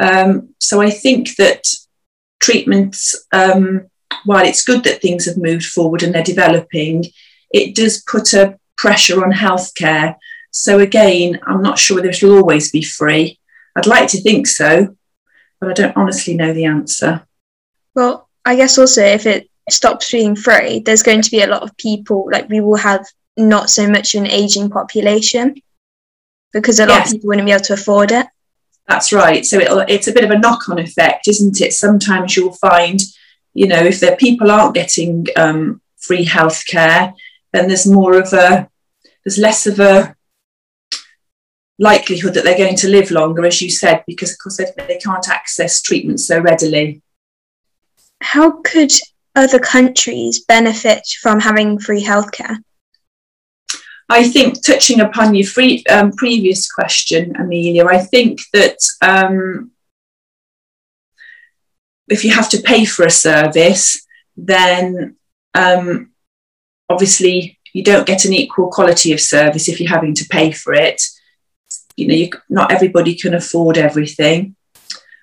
Um, 0.00 0.54
so 0.58 0.80
I 0.80 0.88
think 0.88 1.36
that 1.36 1.68
treatments, 2.40 3.14
um, 3.32 3.90
while 4.24 4.46
it's 4.46 4.64
good 4.64 4.82
that 4.84 5.02
things 5.02 5.26
have 5.26 5.36
moved 5.36 5.66
forward 5.66 6.02
and 6.02 6.14
they're 6.14 6.22
developing, 6.22 7.04
it 7.52 7.74
does 7.74 8.02
put 8.02 8.32
a 8.32 8.58
pressure 8.78 9.22
on 9.22 9.32
healthcare. 9.32 10.16
So 10.50 10.78
again, 10.78 11.38
I'm 11.46 11.62
not 11.62 11.78
sure 11.78 11.96
whether 11.96 12.08
it'll 12.08 12.38
always 12.38 12.70
be 12.70 12.82
free. 12.82 13.38
I'd 13.76 13.86
like 13.86 14.08
to 14.10 14.20
think 14.20 14.46
so, 14.46 14.96
but 15.60 15.70
I 15.70 15.72
don't 15.72 15.96
honestly 15.96 16.34
know 16.34 16.52
the 16.52 16.66
answer. 16.66 17.26
Well, 17.94 18.28
I 18.44 18.56
guess 18.56 18.78
also 18.78 19.02
if 19.02 19.26
it 19.26 19.48
stops 19.70 20.10
being 20.10 20.36
free, 20.36 20.80
there's 20.80 21.02
going 21.02 21.22
to 21.22 21.30
be 21.30 21.42
a 21.42 21.46
lot 21.46 21.62
of 21.62 21.76
people, 21.76 22.28
like 22.30 22.48
we 22.48 22.60
will 22.60 22.76
have 22.76 23.06
not 23.36 23.70
so 23.70 23.88
much 23.88 24.14
an 24.14 24.26
aging 24.26 24.68
population 24.70 25.54
because 26.52 26.80
a 26.80 26.86
lot 26.86 26.98
yes. 26.98 27.08
of 27.08 27.12
people 27.12 27.28
wouldn't 27.28 27.46
be 27.46 27.52
able 27.52 27.64
to 27.64 27.72
afford 27.74 28.12
it. 28.12 28.26
That's 28.88 29.12
right. 29.12 29.44
So 29.46 29.58
it's 29.88 30.08
a 30.08 30.12
bit 30.12 30.24
of 30.24 30.30
a 30.30 30.38
knock 30.38 30.68
on 30.68 30.78
effect, 30.78 31.28
isn't 31.28 31.60
it? 31.60 31.72
Sometimes 31.72 32.36
you'll 32.36 32.54
find, 32.54 33.00
you 33.54 33.66
know, 33.66 33.78
if 33.78 34.00
the 34.00 34.16
people 34.18 34.50
aren't 34.50 34.74
getting 34.74 35.26
um, 35.36 35.80
free 35.96 36.26
healthcare, 36.26 37.14
then 37.52 37.68
there's 37.68 37.86
more 37.86 38.18
of 38.18 38.32
a, 38.32 38.68
there's 39.24 39.38
less 39.38 39.66
of 39.66 39.78
a 39.78 40.16
likelihood 41.82 42.34
that 42.34 42.44
they're 42.44 42.56
going 42.56 42.76
to 42.76 42.88
live 42.88 43.10
longer, 43.10 43.44
as 43.44 43.60
you 43.60 43.68
said, 43.68 44.04
because 44.06 44.30
of 44.32 44.38
course 44.38 44.56
they, 44.56 44.66
they 44.86 44.98
can't 44.98 45.28
access 45.28 45.82
treatment 45.82 46.20
so 46.20 46.40
readily. 46.40 47.02
How 48.20 48.60
could 48.62 48.92
other 49.34 49.58
countries 49.58 50.44
benefit 50.44 51.02
from 51.20 51.40
having 51.40 51.80
free 51.80 52.04
healthcare? 52.04 52.58
I 54.08 54.28
think 54.28 54.64
touching 54.64 55.00
upon 55.00 55.34
your 55.34 55.46
free, 55.46 55.82
um, 55.90 56.12
previous 56.12 56.70
question, 56.70 57.34
Amelia, 57.36 57.86
I 57.86 57.98
think 57.98 58.40
that 58.52 58.78
um, 59.00 59.72
if 62.08 62.24
you 62.24 62.30
have 62.30 62.48
to 62.50 62.62
pay 62.62 62.84
for 62.84 63.06
a 63.06 63.10
service, 63.10 64.06
then 64.36 65.16
um, 65.54 66.10
obviously 66.88 67.58
you 67.72 67.82
don't 67.82 68.06
get 68.06 68.24
an 68.24 68.34
equal 68.34 68.68
quality 68.68 69.12
of 69.12 69.20
service 69.20 69.68
if 69.68 69.80
you're 69.80 69.90
having 69.90 70.14
to 70.14 70.28
pay 70.28 70.52
for 70.52 70.74
it. 70.74 71.02
You 71.96 72.08
know, 72.08 72.14
you, 72.14 72.30
not 72.48 72.72
everybody 72.72 73.14
can 73.14 73.34
afford 73.34 73.78
everything. 73.78 74.56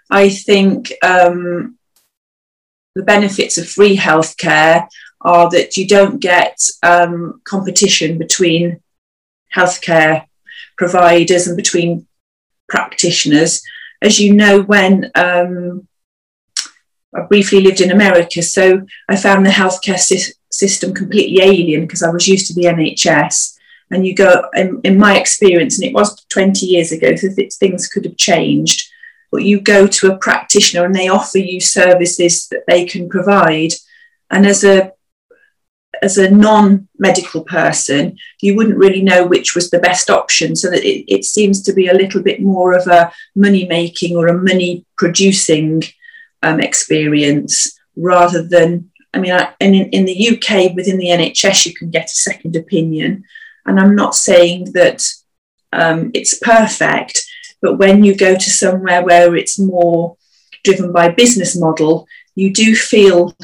I 0.09 0.29
think 0.29 0.93
um, 1.03 1.77
the 2.95 3.03
benefits 3.03 3.57
of 3.57 3.69
free 3.69 3.95
healthcare 3.97 4.87
are 5.21 5.49
that 5.49 5.77
you 5.77 5.87
don't 5.87 6.19
get 6.19 6.59
um, 6.83 7.41
competition 7.43 8.17
between 8.17 8.81
healthcare 9.55 10.25
providers 10.77 11.47
and 11.47 11.57
between 11.57 12.07
practitioners. 12.67 13.61
As 14.01 14.19
you 14.19 14.33
know, 14.33 14.61
when 14.61 15.11
um, 15.15 15.87
I 17.13 17.21
briefly 17.21 17.61
lived 17.61 17.81
in 17.81 17.91
America, 17.91 18.41
so 18.41 18.85
I 19.09 19.15
found 19.15 19.45
the 19.45 19.49
healthcare 19.49 19.99
sy- 19.99 20.33
system 20.51 20.93
completely 20.93 21.41
alien 21.41 21.81
because 21.81 22.03
I 22.03 22.09
was 22.09 22.27
used 22.27 22.47
to 22.47 22.53
the 22.53 22.63
NHS. 22.63 23.57
And 23.91 24.05
you 24.05 24.15
go, 24.15 24.49
in, 24.53 24.81
in 24.83 24.97
my 24.97 25.17
experience, 25.17 25.79
and 25.79 25.87
it 25.87 25.93
was 25.93 26.23
20 26.25 26.65
years 26.65 26.91
ago, 26.91 27.15
so 27.15 27.29
th- 27.33 27.53
things 27.53 27.87
could 27.87 28.05
have 28.05 28.17
changed, 28.17 28.89
but 29.31 29.43
you 29.43 29.59
go 29.59 29.87
to 29.87 30.11
a 30.11 30.17
practitioner 30.17 30.85
and 30.85 30.95
they 30.95 31.07
offer 31.07 31.37
you 31.37 31.59
services 31.59 32.47
that 32.47 32.63
they 32.67 32.85
can 32.85 33.09
provide. 33.09 33.73
And 34.29 34.45
as 34.45 34.63
a 34.63 34.93
as 36.01 36.17
a 36.17 36.31
non-medical 36.31 37.43
person, 37.43 38.17
you 38.41 38.55
wouldn't 38.55 38.77
really 38.77 39.01
know 39.01 39.25
which 39.25 39.53
was 39.53 39.69
the 39.69 39.79
best 39.79 40.09
option. 40.09 40.55
So 40.55 40.69
that 40.69 40.83
it, 40.83 41.03
it 41.13 41.25
seems 41.25 41.61
to 41.63 41.73
be 41.73 41.87
a 41.87 41.93
little 41.93 42.21
bit 42.21 42.41
more 42.41 42.73
of 42.73 42.87
a 42.87 43.11
money 43.35 43.67
making 43.67 44.15
or 44.15 44.27
a 44.27 44.37
money 44.37 44.85
producing 44.97 45.83
um, 46.43 46.59
experience 46.59 47.77
rather 47.95 48.41
than. 48.43 48.91
I 49.11 49.17
mean, 49.17 49.31
I, 49.31 49.51
in, 49.59 49.73
in 49.73 50.05
the 50.05 50.29
UK 50.29 50.75
within 50.75 50.99
the 50.99 51.07
NHS, 51.07 51.65
you 51.65 51.73
can 51.73 51.89
get 51.89 52.05
a 52.05 52.09
second 52.09 52.55
opinion, 52.55 53.23
and 53.69 53.79
I'm 53.79 53.95
not 53.95 54.15
saying 54.15 54.71
that 54.73 55.03
um, 55.71 56.11
it's 56.13 56.39
perfect, 56.39 57.21
but 57.61 57.77
when 57.77 58.03
you 58.03 58.15
go 58.15 58.33
to 58.33 58.49
somewhere 58.49 59.03
where 59.03 59.35
it's 59.35 59.59
more 59.59 60.17
driven 60.63 60.91
by 60.91 61.09
business 61.09 61.55
model, 61.55 62.07
you 62.35 62.51
do 62.51 62.75
feel 62.75 63.35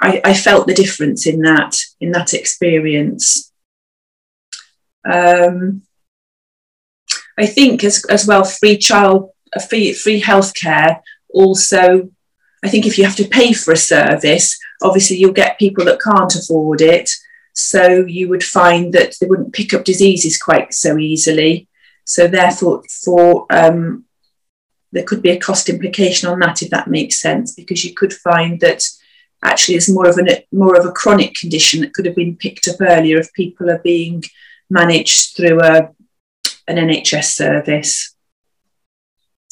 I, 0.00 0.20
I 0.24 0.34
felt 0.34 0.66
the 0.66 0.74
difference 0.74 1.26
in 1.26 1.40
that 1.40 1.76
in 2.00 2.12
that 2.12 2.34
experience. 2.34 3.52
Um, 5.04 5.82
I 7.38 7.46
think 7.46 7.84
as, 7.84 8.04
as 8.06 8.26
well, 8.26 8.44
free 8.44 8.78
child, 8.78 9.30
free, 9.68 9.92
free 9.92 10.22
healthcare 10.22 11.00
also, 11.32 12.08
I 12.64 12.68
think 12.68 12.86
if 12.86 12.96
you 12.96 13.04
have 13.04 13.16
to 13.16 13.28
pay 13.28 13.52
for 13.52 13.72
a 13.72 13.76
service, 13.76 14.58
obviously 14.82 15.16
you'll 15.16 15.32
get 15.32 15.58
people 15.58 15.84
that 15.84 16.00
can't 16.00 16.34
afford 16.34 16.80
it. 16.80 17.10
So 17.54 18.04
you 18.04 18.28
would 18.28 18.42
find 18.44 18.92
that 18.94 19.14
they 19.20 19.26
wouldn't 19.26 19.52
pick 19.54 19.72
up 19.72 19.84
diseases 19.84 20.36
quite 20.36 20.74
so 20.74 20.98
easily. 20.98 21.68
So 22.04 22.26
therefore, 22.26 22.82
for 22.88 23.46
um, 23.50 24.04
there 24.92 25.04
could 25.04 25.22
be 25.22 25.30
a 25.30 25.38
cost 25.38 25.68
implication 25.68 26.28
on 26.28 26.40
that 26.40 26.62
if 26.62 26.70
that 26.70 26.88
makes 26.88 27.20
sense, 27.20 27.54
because 27.54 27.84
you 27.84 27.94
could 27.94 28.12
find 28.12 28.60
that 28.60 28.82
actually 29.42 29.76
it's 29.76 29.88
more 29.88 30.08
of 30.08 30.18
a 30.18 30.44
more 30.52 30.76
of 30.76 30.84
a 30.84 30.92
chronic 30.92 31.34
condition 31.34 31.80
that 31.80 31.94
could 31.94 32.06
have 32.06 32.16
been 32.16 32.36
picked 32.36 32.66
up 32.68 32.80
earlier 32.80 33.18
if 33.18 33.32
people 33.32 33.70
are 33.70 33.78
being 33.78 34.22
managed 34.68 35.36
through 35.36 35.60
a 35.62 35.90
an 36.66 36.76
NHS 36.76 37.24
service. 37.24 38.14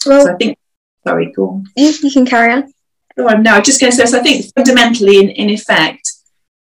Well, 0.07 0.27
so 0.27 0.33
I 0.33 0.37
think. 0.37 0.59
Sorry, 1.07 1.33
go 1.33 1.49
on. 1.49 1.65
You, 1.77 1.93
you 2.03 2.11
can 2.13 2.27
carry 2.27 2.53
on. 2.53 2.73
Oh, 3.19 3.29
no, 3.29 3.55
I'm 3.55 3.63
just 3.63 3.81
going 3.81 3.91
to 3.91 3.97
say. 3.97 4.07
So 4.07 4.21
I 4.21 4.23
think 4.23 4.47
fundamentally, 4.55 5.19
in, 5.19 5.31
in 5.31 5.51
effect, 5.51 6.13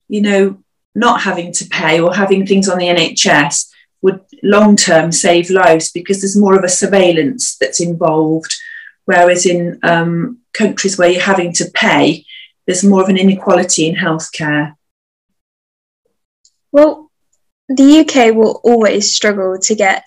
you 0.07 0.21
know, 0.21 0.60
not 0.93 1.21
having 1.21 1.51
to 1.53 1.65
pay 1.65 1.99
or 1.99 2.13
having 2.13 2.45
things 2.45 2.67
on 2.67 2.77
the 2.77 2.87
NHS 2.87 3.69
would 4.01 4.21
long 4.43 4.75
term 4.75 5.11
save 5.11 5.49
lives 5.49 5.91
because 5.91 6.21
there's 6.21 6.37
more 6.37 6.57
of 6.57 6.63
a 6.63 6.69
surveillance 6.69 7.57
that's 7.57 7.79
involved. 7.79 8.55
Whereas 9.05 9.45
in 9.45 9.79
um, 9.83 10.39
countries 10.53 10.97
where 10.97 11.09
you're 11.09 11.21
having 11.21 11.53
to 11.53 11.69
pay, 11.73 12.25
there's 12.65 12.83
more 12.83 13.03
of 13.03 13.09
an 13.09 13.17
inequality 13.17 13.87
in 13.87 13.95
healthcare? 13.95 14.75
Well, 16.71 17.11
the 17.67 17.99
UK 17.99 18.35
will 18.35 18.61
always 18.63 19.13
struggle 19.13 19.57
to 19.59 19.75
get 19.75 20.05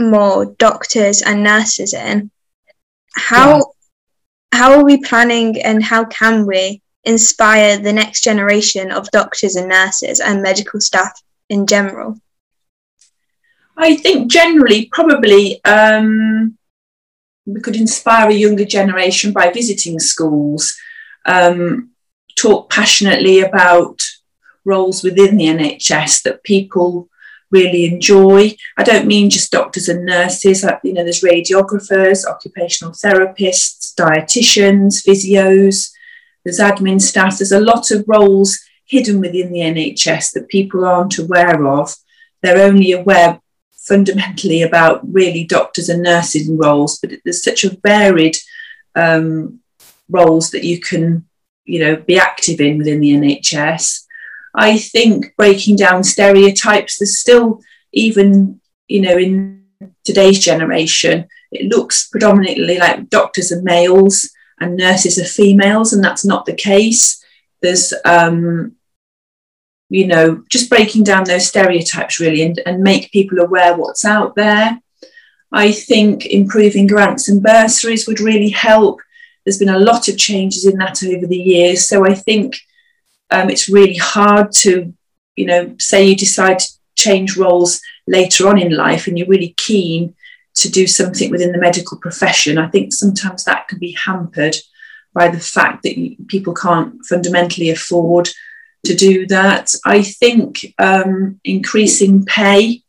more 0.00 0.54
doctors 0.58 1.22
and 1.22 1.42
nurses 1.42 1.94
in. 1.94 2.30
How 3.14 3.56
yeah. 3.56 3.62
how 4.52 4.72
are 4.78 4.84
we 4.84 4.98
planning 4.98 5.60
and 5.60 5.82
how 5.82 6.04
can 6.04 6.46
we 6.46 6.82
inspire 7.04 7.78
the 7.78 7.92
next 7.92 8.22
generation 8.22 8.90
of 8.90 9.10
doctors 9.10 9.56
and 9.56 9.68
nurses 9.68 10.20
and 10.20 10.42
medical 10.42 10.80
staff 10.80 11.22
in 11.48 11.66
general? 11.66 12.16
I 13.76 13.96
think 13.96 14.30
generally, 14.30 14.86
probably 14.86 15.62
um, 15.64 16.58
we 17.46 17.60
could 17.60 17.76
inspire 17.76 18.28
a 18.28 18.34
younger 18.34 18.64
generation 18.64 19.32
by 19.32 19.50
visiting 19.50 20.00
schools 20.00 20.76
um, 21.24 21.90
talk 22.36 22.70
passionately 22.70 23.40
about 23.40 24.00
roles 24.64 25.02
within 25.02 25.36
the 25.36 25.46
NHS 25.46 26.22
that 26.22 26.42
people 26.42 27.08
really 27.50 27.86
enjoy. 27.86 28.54
I 28.76 28.82
don't 28.82 29.06
mean 29.06 29.30
just 29.30 29.52
doctors 29.52 29.88
and 29.88 30.04
nurses. 30.04 30.64
You 30.84 30.92
know, 30.92 31.04
there's 31.04 31.22
radiographers, 31.22 32.26
occupational 32.26 32.92
therapists, 32.92 33.94
dietitians, 33.94 35.02
physios. 35.06 35.90
There's 36.48 36.60
admin 36.60 36.98
staff. 36.98 37.36
There's 37.36 37.52
a 37.52 37.60
lot 37.60 37.90
of 37.90 38.06
roles 38.06 38.58
hidden 38.86 39.20
within 39.20 39.52
the 39.52 39.58
NHS 39.58 40.32
that 40.32 40.48
people 40.48 40.82
aren't 40.82 41.18
aware 41.18 41.66
of. 41.66 41.94
They're 42.42 42.66
only 42.66 42.90
aware 42.92 43.42
fundamentally 43.72 44.62
about 44.62 45.02
really 45.12 45.44
doctors 45.44 45.90
and 45.90 46.02
nurses 46.02 46.48
and 46.48 46.58
roles, 46.58 46.98
but 47.00 47.10
there's 47.22 47.44
such 47.44 47.64
a 47.64 47.76
varied 47.84 48.38
um, 48.94 49.60
roles 50.08 50.50
that 50.52 50.64
you 50.64 50.80
can, 50.80 51.26
you 51.66 51.80
know, 51.80 51.96
be 51.96 52.18
active 52.18 52.62
in 52.62 52.78
within 52.78 53.00
the 53.00 53.12
NHS. 53.12 54.06
I 54.54 54.78
think 54.78 55.36
breaking 55.36 55.76
down 55.76 56.02
stereotypes, 56.02 56.98
there's 56.98 57.18
still 57.18 57.60
even, 57.92 58.58
you 58.86 59.02
know, 59.02 59.18
in 59.18 59.66
today's 60.02 60.42
generation, 60.42 61.26
it 61.52 61.68
looks 61.68 62.08
predominantly 62.08 62.78
like 62.78 63.10
doctors 63.10 63.52
are 63.52 63.60
males 63.60 64.30
and 64.60 64.76
nurses 64.76 65.18
are 65.18 65.24
females, 65.24 65.92
and 65.92 66.02
that's 66.02 66.24
not 66.24 66.46
the 66.46 66.54
case. 66.54 67.22
There's, 67.62 67.92
um, 68.04 68.76
you 69.88 70.06
know, 70.06 70.44
just 70.48 70.70
breaking 70.70 71.04
down 71.04 71.24
those 71.24 71.46
stereotypes 71.46 72.20
really 72.20 72.42
and, 72.42 72.60
and 72.66 72.82
make 72.82 73.12
people 73.12 73.38
aware 73.38 73.76
what's 73.76 74.04
out 74.04 74.34
there. 74.34 74.80
I 75.50 75.72
think 75.72 76.26
improving 76.26 76.86
grants 76.86 77.28
and 77.28 77.42
bursaries 77.42 78.06
would 78.06 78.20
really 78.20 78.50
help. 78.50 79.00
There's 79.44 79.58
been 79.58 79.70
a 79.70 79.78
lot 79.78 80.08
of 80.08 80.18
changes 80.18 80.66
in 80.66 80.76
that 80.78 81.02
over 81.02 81.26
the 81.26 81.38
years. 81.38 81.88
So 81.88 82.04
I 82.04 82.14
think 82.14 82.56
um, 83.30 83.48
it's 83.48 83.68
really 83.68 83.96
hard 83.96 84.52
to, 84.52 84.92
you 85.36 85.46
know, 85.46 85.74
say 85.78 86.04
you 86.04 86.16
decide 86.16 86.58
to 86.58 86.72
change 86.96 87.36
roles 87.36 87.80
later 88.06 88.48
on 88.48 88.58
in 88.58 88.76
life 88.76 89.06
and 89.06 89.16
you're 89.16 89.28
really 89.28 89.54
keen 89.56 90.14
to 90.58 90.70
do 90.70 90.86
something 90.86 91.30
within 91.30 91.52
the 91.52 91.58
medical 91.58 91.98
profession. 91.98 92.58
I 92.58 92.68
think 92.68 92.92
sometimes 92.92 93.44
that 93.44 93.68
can 93.68 93.78
be 93.78 93.92
hampered 93.92 94.56
by 95.14 95.28
the 95.28 95.40
fact 95.40 95.82
that 95.82 96.16
people 96.28 96.54
can't 96.54 97.04
fundamentally 97.04 97.70
afford 97.70 98.28
to 98.86 98.94
do 98.94 99.26
that. 99.26 99.74
I 99.84 100.02
think 100.02 100.74
um, 100.78 101.40
increasing 101.44 102.24
pay 102.24 102.82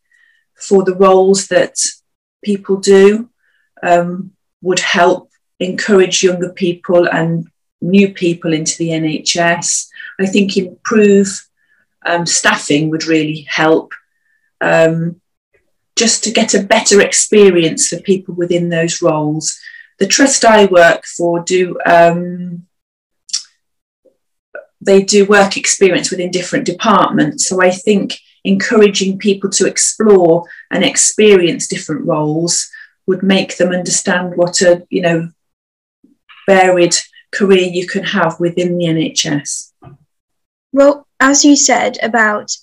for 0.56 0.84
the 0.84 0.96
roles 0.96 1.48
that 1.48 1.76
people 2.44 2.78
do 2.78 3.30
um, 3.82 4.32
would 4.62 4.80
help 4.80 5.32
encourage 5.60 6.24
younger 6.24 6.52
people 6.52 7.08
and 7.08 7.48
new 7.82 8.14
people 8.14 8.54
into 8.54 8.78
the 8.78 8.90
NHS. 8.90 9.88
I 10.20 10.26
think 10.26 10.58
improve 10.58 11.48
um, 12.06 12.26
staffing 12.26 12.90
would 12.90 13.06
really 13.06 13.42
help 13.50 13.94
um, 14.62 15.19
just 16.00 16.24
to 16.24 16.32
get 16.32 16.54
a 16.54 16.64
better 16.64 17.02
experience 17.02 17.90
for 17.90 18.00
people 18.00 18.34
within 18.34 18.70
those 18.70 19.02
roles. 19.02 19.60
The 20.00 20.08
trust 20.08 20.46
I 20.46 20.64
work 20.66 21.04
for 21.04 21.44
do 21.44 21.78
um, 21.86 22.66
they 24.80 25.04
do 25.04 25.26
work 25.26 25.58
experience 25.58 26.10
within 26.10 26.32
different 26.32 26.66
departments. 26.66 27.50
So 27.50 27.62
I 27.62 27.72
think 27.72 28.18
encouraging 28.46 29.20
people 29.20 29.50
to 29.50 29.68
explore 29.68 30.46
and 30.72 30.86
experience 30.86 31.68
different 31.68 32.06
roles 32.06 32.70
would 33.06 33.22
make 33.22 33.58
them 33.58 33.74
understand 33.74 34.38
what 34.38 34.62
a 34.62 34.88
you 34.90 35.02
know 35.02 35.30
varied 36.48 36.96
career 37.34 37.68
you 37.68 37.86
can 37.86 38.06
have 38.06 38.40
within 38.40 38.78
the 38.78 38.86
NHS. 38.86 39.74
Well, 40.72 41.06
as 41.20 41.44
you 41.44 41.58
said 41.58 41.98
about 42.02 42.56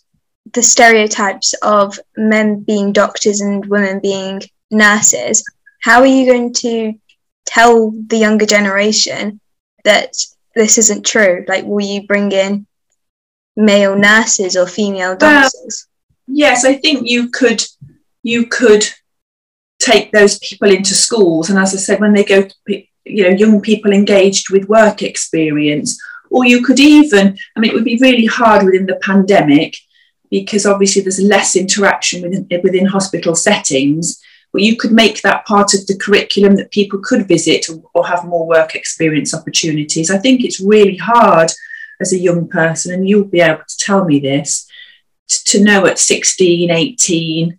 the 0.52 0.62
stereotypes 0.62 1.54
of 1.62 1.98
men 2.16 2.60
being 2.60 2.92
doctors 2.92 3.40
and 3.40 3.64
women 3.66 4.00
being 4.00 4.42
nurses, 4.70 5.44
how 5.80 6.00
are 6.00 6.06
you 6.06 6.26
going 6.26 6.52
to 6.52 6.94
tell 7.44 7.90
the 7.90 8.18
younger 8.18 8.46
generation 8.46 9.40
that 9.84 10.14
this 10.54 10.78
isn't 10.78 11.06
true? 11.06 11.44
Like, 11.48 11.64
will 11.64 11.84
you 11.84 12.06
bring 12.06 12.32
in 12.32 12.66
male 13.56 13.96
nurses 13.96 14.56
or 14.56 14.66
female 14.66 15.16
doctors? 15.16 15.86
yes, 16.26 16.64
I 16.64 16.74
think 16.74 17.08
you 17.08 17.28
could. 17.30 17.64
You 18.22 18.46
could 18.46 18.84
take 19.78 20.10
those 20.10 20.40
people 20.40 20.68
into 20.68 20.94
schools, 20.94 21.48
and 21.48 21.58
as 21.60 21.72
I 21.72 21.76
said, 21.76 22.00
when 22.00 22.12
they 22.12 22.24
go, 22.24 22.42
to, 22.42 22.82
you 23.04 23.22
know, 23.22 23.36
young 23.36 23.60
people 23.60 23.92
engaged 23.92 24.50
with 24.50 24.68
work 24.68 25.00
experience 25.00 25.96
or 26.30 26.44
you 26.44 26.62
could 26.64 26.80
even, 26.80 27.38
I 27.56 27.60
mean, 27.60 27.70
it 27.70 27.74
would 27.74 27.84
be 27.84 27.98
really 28.00 28.26
hard 28.26 28.64
within 28.64 28.86
the 28.86 28.96
pandemic 28.96 29.76
because 30.30 30.66
obviously 30.66 31.02
there's 31.02 31.20
less 31.20 31.56
interaction 31.56 32.22
within, 32.22 32.48
within 32.62 32.86
hospital 32.86 33.34
settings. 33.34 34.20
But 34.52 34.62
you 34.62 34.76
could 34.76 34.92
make 34.92 35.22
that 35.22 35.44
part 35.44 35.74
of 35.74 35.86
the 35.86 35.98
curriculum 35.98 36.56
that 36.56 36.70
people 36.70 37.00
could 37.00 37.28
visit 37.28 37.66
or, 37.94 38.06
have 38.06 38.24
more 38.24 38.46
work 38.46 38.74
experience 38.74 39.34
opportunities. 39.34 40.10
I 40.10 40.18
think 40.18 40.42
it's 40.42 40.60
really 40.60 40.96
hard 40.96 41.50
as 42.00 42.12
a 42.12 42.18
young 42.18 42.48
person, 42.48 42.94
and 42.94 43.08
you'll 43.08 43.24
be 43.24 43.40
able 43.40 43.64
to 43.66 43.78
tell 43.78 44.04
me 44.04 44.20
this, 44.20 44.66
to 45.28 45.62
know 45.62 45.86
at 45.86 45.98
16, 45.98 46.70
18, 46.70 47.58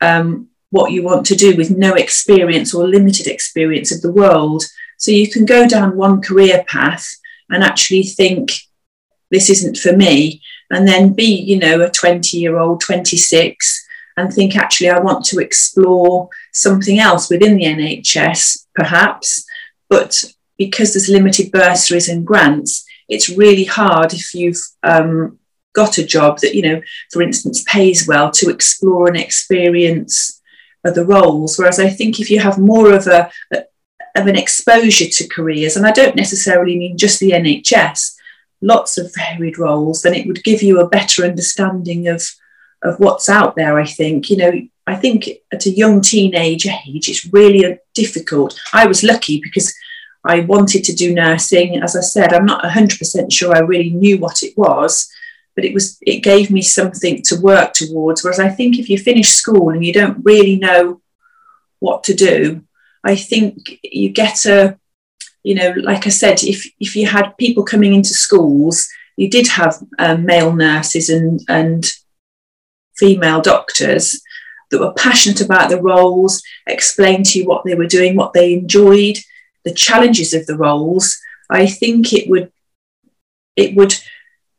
um, 0.00 0.48
what 0.70 0.92
you 0.92 1.02
want 1.02 1.24
to 1.26 1.34
do 1.34 1.56
with 1.56 1.70
no 1.70 1.94
experience 1.94 2.74
or 2.74 2.86
limited 2.86 3.26
experience 3.26 3.94
of 3.94 4.02
the 4.02 4.12
world. 4.12 4.64
So 4.98 5.10
you 5.10 5.30
can 5.30 5.46
go 5.46 5.66
down 5.66 5.96
one 5.96 6.20
career 6.20 6.64
path 6.68 7.06
and 7.48 7.62
actually 7.62 8.02
think 8.02 8.52
this 9.30 9.50
isn't 9.50 9.78
for 9.78 9.96
me 9.96 10.42
and 10.70 10.86
then 10.86 11.12
be 11.12 11.24
you 11.24 11.58
know 11.58 11.80
a 11.80 11.90
20 11.90 12.36
year 12.36 12.58
old 12.58 12.80
26 12.80 13.86
and 14.16 14.32
think 14.32 14.56
actually 14.56 14.88
i 14.88 14.98
want 14.98 15.24
to 15.24 15.38
explore 15.38 16.28
something 16.52 16.98
else 16.98 17.30
within 17.30 17.56
the 17.56 17.64
nhs 17.64 18.66
perhaps. 18.74 19.46
But 19.88 20.22
because 20.58 20.92
there's 20.92 21.08
limited 21.08 21.52
bursaries 21.52 22.08
and 22.08 22.26
grants 22.26 22.84
it's 23.08 23.28
really 23.28 23.64
hard 23.64 24.12
if 24.12 24.34
you've 24.34 24.60
um, 24.82 25.38
got 25.74 25.98
a 25.98 26.04
job 26.04 26.40
that 26.40 26.54
you 26.54 26.62
know 26.62 26.80
for 27.12 27.22
instance 27.22 27.62
pays 27.68 28.08
well 28.08 28.30
to 28.32 28.50
explore 28.50 29.06
and 29.06 29.16
experience 29.16 30.42
other 30.84 31.04
roles. 31.04 31.58
Whereas 31.58 31.78
i 31.78 31.88
think 31.88 32.18
if 32.18 32.30
you 32.30 32.40
have 32.40 32.58
more 32.58 32.92
of 32.92 33.06
a, 33.06 33.30
a 33.52 33.64
of 34.16 34.26
an 34.26 34.36
exposure 34.36 35.08
to 35.08 35.28
careers, 35.28 35.76
and 35.76 35.86
I 35.86 35.92
don't 35.92 36.16
necessarily 36.16 36.76
mean 36.76 36.96
just 36.96 37.20
the 37.20 37.30
NHS, 37.32 38.15
lots 38.60 38.98
of 38.98 39.14
varied 39.14 39.58
roles, 39.58 40.02
then 40.02 40.14
it 40.14 40.26
would 40.26 40.42
give 40.44 40.62
you 40.62 40.80
a 40.80 40.88
better 40.88 41.24
understanding 41.24 42.08
of 42.08 42.22
of 42.82 43.00
what's 43.00 43.28
out 43.28 43.56
there. 43.56 43.78
I 43.78 43.86
think 43.86 44.30
you 44.30 44.36
know. 44.36 44.52
I 44.88 44.94
think 44.94 45.28
at 45.52 45.66
a 45.66 45.70
young 45.70 46.00
teenage 46.00 46.64
age, 46.64 47.08
it's 47.08 47.26
really 47.32 47.76
difficult. 47.92 48.56
I 48.72 48.86
was 48.86 49.02
lucky 49.02 49.40
because 49.42 49.74
I 50.24 50.40
wanted 50.40 50.84
to 50.84 50.94
do 50.94 51.12
nursing. 51.12 51.82
As 51.82 51.96
I 51.96 52.00
said, 52.00 52.32
I'm 52.32 52.46
not 52.46 52.64
100% 52.64 53.32
sure 53.32 53.52
I 53.52 53.60
really 53.60 53.90
knew 53.90 54.18
what 54.18 54.44
it 54.44 54.56
was, 54.56 55.08
but 55.56 55.64
it 55.64 55.72
was 55.72 55.98
it 56.02 56.18
gave 56.22 56.50
me 56.50 56.62
something 56.62 57.22
to 57.22 57.40
work 57.40 57.72
towards. 57.72 58.22
Whereas 58.22 58.40
I 58.40 58.48
think 58.48 58.78
if 58.78 58.88
you 58.88 58.98
finish 58.98 59.30
school 59.30 59.70
and 59.70 59.84
you 59.84 59.92
don't 59.92 60.24
really 60.24 60.56
know 60.56 61.00
what 61.78 62.04
to 62.04 62.14
do, 62.14 62.62
I 63.04 63.14
think 63.14 63.78
you 63.82 64.10
get 64.10 64.44
a, 64.46 64.78
you 65.46 65.54
know, 65.54 65.72
like 65.76 66.08
I 66.08 66.10
said, 66.10 66.42
if 66.42 66.68
if 66.80 66.96
you 66.96 67.06
had 67.06 67.38
people 67.38 67.62
coming 67.62 67.94
into 67.94 68.08
schools, 68.08 68.88
you 69.16 69.30
did 69.30 69.46
have 69.46 69.80
um, 70.00 70.26
male 70.26 70.52
nurses 70.52 71.08
and 71.08 71.40
and 71.48 71.92
female 72.96 73.40
doctors 73.42 74.20
that 74.70 74.80
were 74.80 74.92
passionate 74.94 75.40
about 75.40 75.70
the 75.70 75.80
roles, 75.80 76.42
explained 76.66 77.26
to 77.26 77.38
you 77.38 77.46
what 77.46 77.64
they 77.64 77.76
were 77.76 77.86
doing, 77.86 78.16
what 78.16 78.32
they 78.32 78.54
enjoyed, 78.54 79.18
the 79.64 79.72
challenges 79.72 80.34
of 80.34 80.46
the 80.46 80.56
roles. 80.56 81.16
I 81.48 81.68
think 81.68 82.12
it 82.12 82.28
would 82.28 82.50
it 83.54 83.76
would 83.76 83.94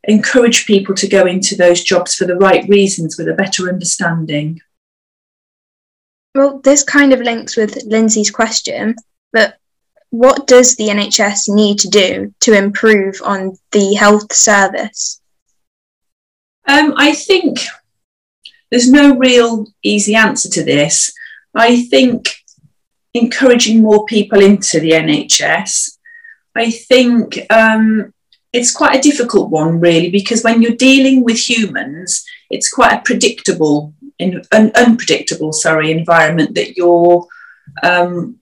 encourage 0.04 0.64
people 0.64 0.94
to 0.94 1.06
go 1.06 1.26
into 1.26 1.54
those 1.54 1.84
jobs 1.84 2.14
for 2.14 2.24
the 2.24 2.36
right 2.36 2.66
reasons 2.66 3.18
with 3.18 3.28
a 3.28 3.34
better 3.34 3.68
understanding. 3.68 4.62
Well, 6.34 6.60
this 6.60 6.82
kind 6.82 7.12
of 7.12 7.20
links 7.20 7.58
with 7.58 7.84
Lindsay's 7.84 8.30
question, 8.30 8.96
but 9.34 9.58
what 10.10 10.46
does 10.46 10.76
the 10.76 10.88
NHS 10.88 11.54
need 11.54 11.78
to 11.80 11.88
do 11.88 12.34
to 12.40 12.52
improve 12.54 13.20
on 13.24 13.58
the 13.72 13.94
health 13.94 14.32
service? 14.32 15.20
Um, 16.66 16.94
I 16.96 17.14
think 17.14 17.58
there's 18.70 18.90
no 18.90 19.16
real 19.16 19.66
easy 19.82 20.14
answer 20.14 20.48
to 20.50 20.64
this. 20.64 21.12
I 21.54 21.84
think 21.84 22.34
encouraging 23.14 23.82
more 23.82 24.04
people 24.06 24.40
into 24.40 24.80
the 24.80 24.92
NHS. 24.92 25.98
I 26.54 26.70
think 26.70 27.38
um, 27.50 28.12
it's 28.52 28.72
quite 28.72 28.98
a 28.98 29.02
difficult 29.02 29.50
one, 29.50 29.80
really, 29.80 30.10
because 30.10 30.42
when 30.42 30.60
you're 30.62 30.72
dealing 30.72 31.24
with 31.24 31.38
humans, 31.38 32.24
it's 32.50 32.70
quite 32.70 32.92
a 32.92 33.02
predictable 33.02 33.94
an 34.20 34.72
unpredictable 34.74 35.52
sorry 35.52 35.92
environment 35.92 36.56
that 36.56 36.76
you're 36.76 37.24
um, 37.84 38.36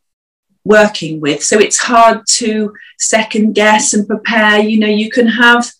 working 0.66 1.20
with 1.20 1.42
so 1.42 1.58
it's 1.58 1.78
hard 1.78 2.20
to 2.26 2.72
second 2.98 3.54
guess 3.54 3.94
and 3.94 4.06
prepare 4.06 4.58
you 4.58 4.78
know 4.78 4.86
you 4.86 5.10
can 5.10 5.26
have 5.26 5.70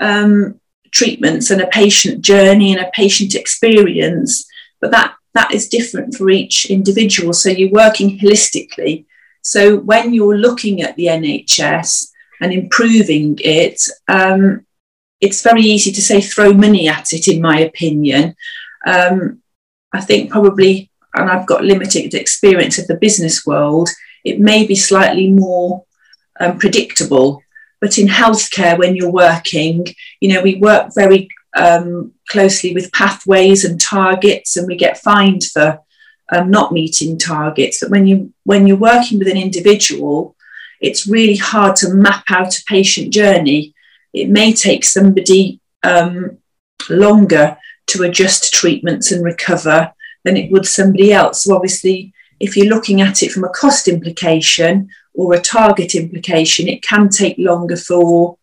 um, 0.00 0.60
treatments 0.92 1.50
and 1.50 1.60
a 1.60 1.66
patient 1.68 2.22
journey 2.22 2.72
and 2.72 2.80
a 2.80 2.90
patient 2.92 3.34
experience, 3.34 4.46
but 4.80 4.90
that 4.92 5.14
that 5.34 5.52
is 5.52 5.68
different 5.68 6.14
for 6.14 6.28
each 6.28 6.66
individual. 6.66 7.32
So 7.32 7.48
you're 7.48 7.70
working 7.70 8.18
holistically. 8.18 9.06
So 9.40 9.78
when 9.78 10.12
you're 10.12 10.36
looking 10.36 10.82
at 10.82 10.94
the 10.96 11.06
NHS 11.06 12.08
and 12.42 12.52
improving 12.52 13.38
it, 13.40 13.80
um, 14.08 14.66
it's 15.22 15.42
very 15.42 15.62
easy 15.62 15.90
to 15.90 16.02
say 16.02 16.20
throw 16.20 16.52
money 16.52 16.86
at 16.86 17.14
it, 17.14 17.28
in 17.28 17.40
my 17.40 17.60
opinion. 17.60 18.36
Um, 18.86 19.40
I 19.94 20.02
think 20.02 20.30
probably, 20.30 20.90
and 21.14 21.30
I've 21.30 21.46
got 21.46 21.64
limited 21.64 22.12
experience 22.12 22.78
of 22.78 22.86
the 22.86 22.96
business 22.96 23.46
world, 23.46 23.88
it 24.24 24.40
may 24.40 24.66
be 24.66 24.74
slightly 24.74 25.30
more 25.30 25.84
um, 26.40 26.58
predictable. 26.58 27.42
But 27.80 27.98
in 27.98 28.06
healthcare, 28.06 28.78
when 28.78 28.94
you're 28.94 29.10
working, 29.10 29.86
you 30.20 30.28
know, 30.32 30.40
we 30.40 30.54
work 30.56 30.94
very 30.94 31.28
um, 31.56 32.12
closely 32.28 32.72
with 32.74 32.92
pathways 32.92 33.64
and 33.64 33.80
targets, 33.80 34.56
and 34.56 34.66
we 34.66 34.76
get 34.76 34.98
fined 34.98 35.44
for 35.44 35.80
um, 36.32 36.50
not 36.50 36.72
meeting 36.72 37.18
targets. 37.18 37.80
But 37.80 37.90
when 37.90 38.06
you 38.06 38.32
when 38.44 38.66
you're 38.66 38.76
working 38.76 39.18
with 39.18 39.28
an 39.28 39.36
individual, 39.36 40.36
it's 40.80 41.06
really 41.06 41.36
hard 41.36 41.76
to 41.76 41.94
map 41.94 42.24
out 42.30 42.58
a 42.58 42.64
patient 42.66 43.12
journey. 43.12 43.74
It 44.12 44.28
may 44.28 44.52
take 44.52 44.84
somebody 44.84 45.60
um, 45.82 46.38
longer 46.88 47.56
to 47.88 48.02
adjust 48.04 48.52
treatments 48.52 49.10
and 49.10 49.24
recover 49.24 49.92
than 50.24 50.36
it 50.36 50.50
would 50.52 50.66
somebody 50.66 51.12
else. 51.12 51.42
So 51.42 51.54
obviously, 51.54 52.12
if 52.42 52.56
you're 52.56 52.74
looking 52.74 53.00
at 53.00 53.22
it 53.22 53.30
from 53.30 53.44
a 53.44 53.48
cost 53.50 53.86
implication 53.86 54.88
or 55.14 55.32
a 55.32 55.40
target 55.40 55.94
implication, 55.94 56.66
it 56.66 56.82
can 56.82 57.08
take 57.08 57.36
longer 57.38 57.76
for 57.76 58.36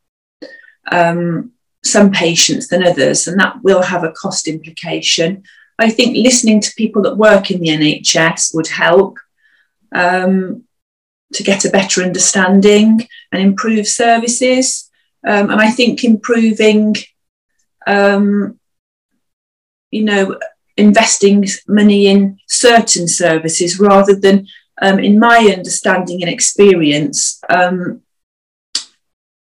um, 0.89 1.51
some 1.83 2.09
patients 2.09 2.69
than 2.69 2.87
others, 2.87 3.27
and 3.27 3.37
that 3.39 3.61
will 3.61 3.81
have 3.81 4.05
a 4.05 4.13
cost 4.13 4.47
implication. 4.47 5.43
I 5.77 5.89
think 5.89 6.15
listening 6.15 6.61
to 6.61 6.73
people 6.77 7.01
that 7.03 7.17
work 7.17 7.51
in 7.51 7.59
the 7.59 7.67
NHS 7.67 8.55
would 8.55 8.67
help 8.67 9.17
um, 9.93 10.63
to 11.33 11.43
get 11.43 11.65
a 11.65 11.69
better 11.69 12.01
understanding 12.01 13.05
and 13.33 13.41
improve 13.41 13.85
services. 13.85 14.89
Um, 15.27 15.49
and 15.49 15.59
I 15.59 15.71
think 15.71 16.05
improving, 16.05 16.95
um, 17.85 18.57
you 19.91 20.05
know, 20.05 20.39
investing 20.79 21.45
money 21.67 22.07
in 22.07 22.39
certain 22.47 23.07
services 23.07 23.79
rather 23.79 24.15
than, 24.15 24.47
um, 24.81 24.99
in 24.99 25.19
my 25.19 25.53
understanding 25.55 26.21
and 26.21 26.31
experience, 26.31 27.39
um, 27.49 28.01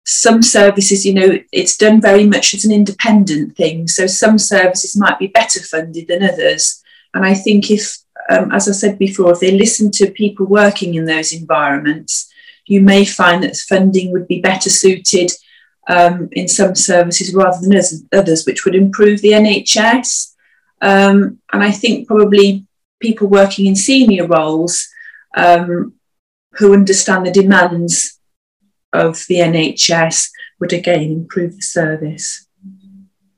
some 0.07 0.41
services, 0.41 1.05
you 1.05 1.13
know, 1.15 1.39
it's 1.53 1.77
done 1.77 2.01
very 2.01 2.25
much 2.25 2.55
as 2.55 2.65
an 2.65 2.73
independent 2.73 3.57
thing. 3.57 3.89
So 3.89 4.07
some 4.07 4.39
services 4.39 4.97
might 4.97 5.19
be 5.19 5.27
better 5.27 5.61
funded 5.61 6.07
than 6.07 6.23
others. 6.23 6.83
And 7.13 7.25
I 7.25 7.35
think 7.35 7.71
if, 7.71 7.99
um, 8.31 8.53
as 8.53 8.69
I 8.69 8.73
said 8.73 8.99
before, 8.99 9.33
if 9.33 9.41
they 9.41 9.51
listen 9.51 9.91
to 9.93 10.11
people 10.13 10.47
working 10.47 10.95
in 10.95 11.07
those 11.07 11.33
environments, 11.33 12.33
you 12.67 12.81
may 12.81 13.05
find 13.05 13.43
that 13.43 13.57
funding 13.57 14.13
would 14.13 14.29
be 14.29 14.41
better 14.41 14.71
suited 14.71 15.33
um, 15.89 16.29
in 16.33 16.47
some 16.47 16.75
services 16.75 17.35
rather 17.35 17.59
than 17.61 17.81
others, 18.13 18.47
which 18.47 18.65
would 18.65 18.75
improve 18.75 19.21
the 19.23 19.33
NHS. 19.33 20.35
Um, 20.81 21.41
and 21.53 21.63
I 21.63 21.71
think 21.71 22.07
probably 22.07 22.67
people 23.01 23.29
working 23.29 23.67
in 23.67 23.77
senior 23.77 24.27
roles 24.27 24.89
um, 25.37 25.95
who 26.53 26.73
understand 26.73 27.27
the 27.27 27.31
demands 27.31 28.19
of 28.93 29.25
the 29.29 29.37
NHS 29.37 30.31
would 30.61 30.73
again 30.73 31.03
improve 31.03 31.57
the 31.57 31.63
service. 31.63 32.47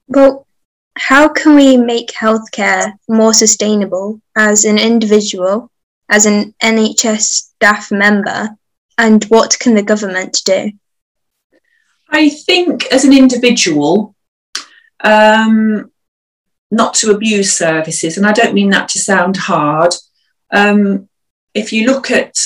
Well, 0.07 0.47
how 0.97 1.29
can 1.29 1.55
we 1.55 1.77
make 1.77 2.09
healthcare 2.09 2.93
more 3.09 3.35
sustainable 3.35 4.21
as 4.37 4.65
an 4.65 4.79
individual, 4.79 5.71
as 6.09 6.27
an 6.27 6.55
NHS 6.63 7.21
staff 7.21 7.91
member, 7.91 8.51
and 8.97 9.23
what 9.25 9.59
can 9.61 9.75
the 9.75 9.83
government 9.83 10.39
do? 10.45 10.73
I 12.11 12.31
think 12.31 12.87
as 12.87 13.05
an 13.05 13.13
individual, 13.13 14.15
um, 15.01 15.93
not 16.71 16.95
to 16.95 17.11
abuse 17.11 17.53
services, 17.53 18.17
and 18.17 18.27
I 18.27 18.33
don't 18.33 18.55
mean 18.55 18.71
that 18.71 18.89
to 18.91 18.99
sound 18.99 19.37
hard. 19.37 19.95
Um, 20.51 21.09
if 21.55 21.73
you 21.73 21.87
look 21.87 22.11
at 22.11 22.37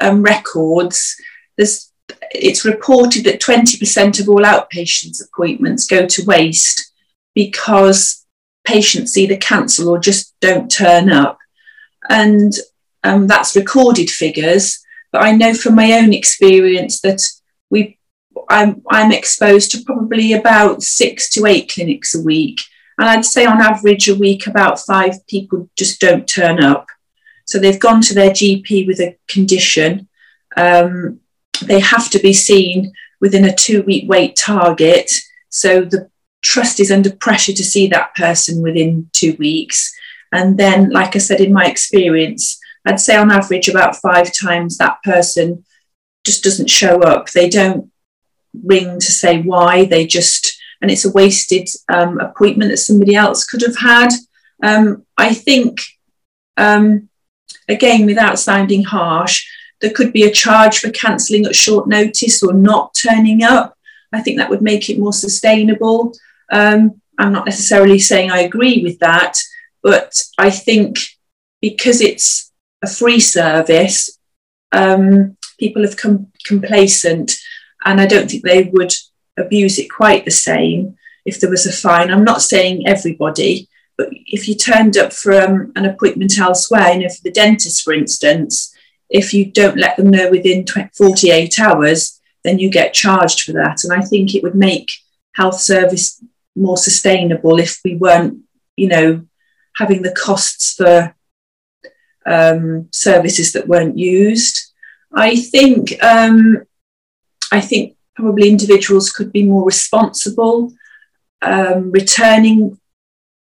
um, 0.00 0.22
records, 0.22 1.16
it's 1.56 2.64
reported 2.64 3.24
that 3.24 3.40
20% 3.40 4.20
of 4.20 4.28
all 4.28 4.42
outpatients 4.42 5.22
appointments 5.24 5.86
go 5.86 6.06
to 6.06 6.24
waste 6.24 6.92
because 7.34 8.24
patients 8.64 9.16
either 9.16 9.36
cancel 9.36 9.88
or 9.88 9.98
just 9.98 10.34
don't 10.40 10.70
turn 10.70 11.10
up. 11.10 11.38
And 12.08 12.52
um, 13.04 13.26
that's 13.26 13.56
recorded 13.56 14.10
figures. 14.10 14.78
But 15.10 15.22
I 15.22 15.32
know 15.32 15.54
from 15.54 15.74
my 15.74 15.92
own 15.92 16.12
experience 16.12 17.00
that 17.00 17.22
we, 17.70 17.98
I'm, 18.48 18.82
I'm 18.90 19.12
exposed 19.12 19.72
to 19.72 19.82
probably 19.84 20.32
about 20.32 20.82
six 20.82 21.28
to 21.30 21.46
eight 21.46 21.70
clinics 21.72 22.14
a 22.14 22.22
week. 22.22 22.60
And 22.98 23.08
I'd 23.08 23.24
say 23.24 23.44
on 23.46 23.60
average 23.60 24.08
a 24.08 24.14
week, 24.14 24.46
about 24.46 24.78
five 24.78 25.26
people 25.26 25.68
just 25.76 26.00
don't 26.00 26.28
turn 26.28 26.62
up. 26.62 26.88
So 27.44 27.58
they've 27.58 27.80
gone 27.80 28.00
to 28.02 28.14
their 28.14 28.30
GP 28.30 28.86
with 28.86 29.00
a 29.00 29.16
condition. 29.28 30.08
Um, 30.56 31.20
they 31.66 31.80
have 31.80 32.10
to 32.10 32.18
be 32.18 32.32
seen 32.32 32.92
within 33.20 33.44
a 33.44 33.54
two 33.54 33.82
week 33.82 34.08
wait 34.08 34.36
target. 34.36 35.10
So 35.48 35.82
the 35.82 36.10
trust 36.42 36.80
is 36.80 36.90
under 36.90 37.14
pressure 37.14 37.52
to 37.52 37.64
see 37.64 37.86
that 37.88 38.14
person 38.14 38.62
within 38.62 39.08
two 39.12 39.36
weeks. 39.38 39.94
And 40.32 40.58
then, 40.58 40.90
like 40.90 41.14
I 41.14 41.18
said, 41.18 41.40
in 41.40 41.52
my 41.52 41.66
experience, 41.66 42.58
I'd 42.84 43.00
say 43.00 43.16
on 43.16 43.30
average 43.30 43.68
about 43.68 43.96
five 43.96 44.32
times 44.34 44.76
that 44.78 45.02
person 45.02 45.64
just 46.24 46.42
doesn't 46.42 46.70
show 46.70 47.00
up. 47.02 47.30
They 47.30 47.48
don't 47.48 47.90
ring 48.64 48.98
to 48.98 49.12
say 49.12 49.40
why, 49.40 49.84
they 49.84 50.06
just, 50.06 50.60
and 50.82 50.90
it's 50.90 51.04
a 51.04 51.12
wasted 51.12 51.68
um, 51.88 52.20
appointment 52.20 52.70
that 52.70 52.78
somebody 52.78 53.14
else 53.14 53.44
could 53.44 53.62
have 53.62 53.78
had. 53.78 54.10
Um, 54.62 55.06
I 55.16 55.32
think, 55.32 55.80
um, 56.56 57.08
again, 57.68 58.04
without 58.04 58.38
sounding 58.38 58.82
harsh, 58.82 59.46
there 59.80 59.92
could 59.92 60.12
be 60.12 60.24
a 60.24 60.30
charge 60.30 60.80
for 60.80 60.90
cancelling 60.90 61.46
at 61.46 61.54
short 61.54 61.88
notice 61.88 62.42
or 62.42 62.52
not 62.52 62.94
turning 62.94 63.42
up. 63.42 63.78
I 64.12 64.20
think 64.20 64.36
that 64.36 64.50
would 64.50 64.62
make 64.62 64.90
it 64.90 64.98
more 64.98 65.12
sustainable. 65.12 66.12
Um, 66.52 67.00
I'm 67.18 67.32
not 67.32 67.46
necessarily 67.46 67.98
saying 67.98 68.30
I 68.30 68.40
agree 68.40 68.82
with 68.82 68.98
that, 68.98 69.38
but 69.82 70.20
I 70.38 70.50
think 70.50 70.98
because 71.60 72.00
it's 72.00 72.52
a 72.82 72.88
free 72.88 73.20
service, 73.20 74.18
um, 74.72 75.36
people 75.58 75.82
have 75.82 75.96
come 75.96 76.28
complacent, 76.44 77.36
and 77.84 78.00
I 78.00 78.06
don't 78.06 78.30
think 78.30 78.42
they 78.44 78.64
would 78.72 78.92
abuse 79.36 79.78
it 79.78 79.90
quite 79.90 80.24
the 80.24 80.30
same 80.30 80.96
if 81.24 81.40
there 81.40 81.50
was 81.50 81.66
a 81.66 81.72
fine. 81.72 82.10
I'm 82.10 82.24
not 82.24 82.42
saying 82.42 82.86
everybody, 82.86 83.68
but 83.96 84.08
if 84.10 84.48
you 84.48 84.54
turned 84.54 84.96
up 84.96 85.12
for 85.12 85.40
um, 85.40 85.72
an 85.76 85.84
appointment 85.84 86.38
elsewhere, 86.38 86.92
you 86.92 87.00
know, 87.00 87.08
for 87.08 87.22
the 87.22 87.30
dentist, 87.30 87.82
for 87.82 87.92
instance, 87.92 88.74
if 89.10 89.34
you 89.34 89.44
don't 89.44 89.76
let 89.76 89.96
them 89.96 90.10
know 90.10 90.30
within 90.30 90.64
48 90.96 91.58
hours, 91.60 92.20
then 92.44 92.58
you 92.58 92.70
get 92.70 92.94
charged 92.94 93.42
for 93.42 93.52
that. 93.52 93.84
And 93.84 93.92
I 93.92 94.00
think 94.00 94.34
it 94.34 94.42
would 94.42 94.54
make 94.54 94.90
health 95.34 95.60
service 95.60 96.22
more 96.56 96.76
sustainable 96.76 97.58
if 97.58 97.80
we 97.84 97.94
weren't, 97.94 98.38
you 98.76 98.88
know, 98.88 99.26
having 99.76 100.02
the 100.02 100.12
costs 100.12 100.74
for 100.74 101.14
um, 102.26 102.88
services 102.92 103.52
that 103.52 103.68
weren't 103.68 103.98
used. 103.98 104.72
I 105.14 105.36
think 105.36 106.02
um, 106.02 106.64
I 107.50 107.60
think 107.60 107.96
probably 108.14 108.48
individuals 108.48 109.10
could 109.10 109.32
be 109.32 109.44
more 109.44 109.64
responsible, 109.64 110.72
um, 111.40 111.90
returning 111.90 112.78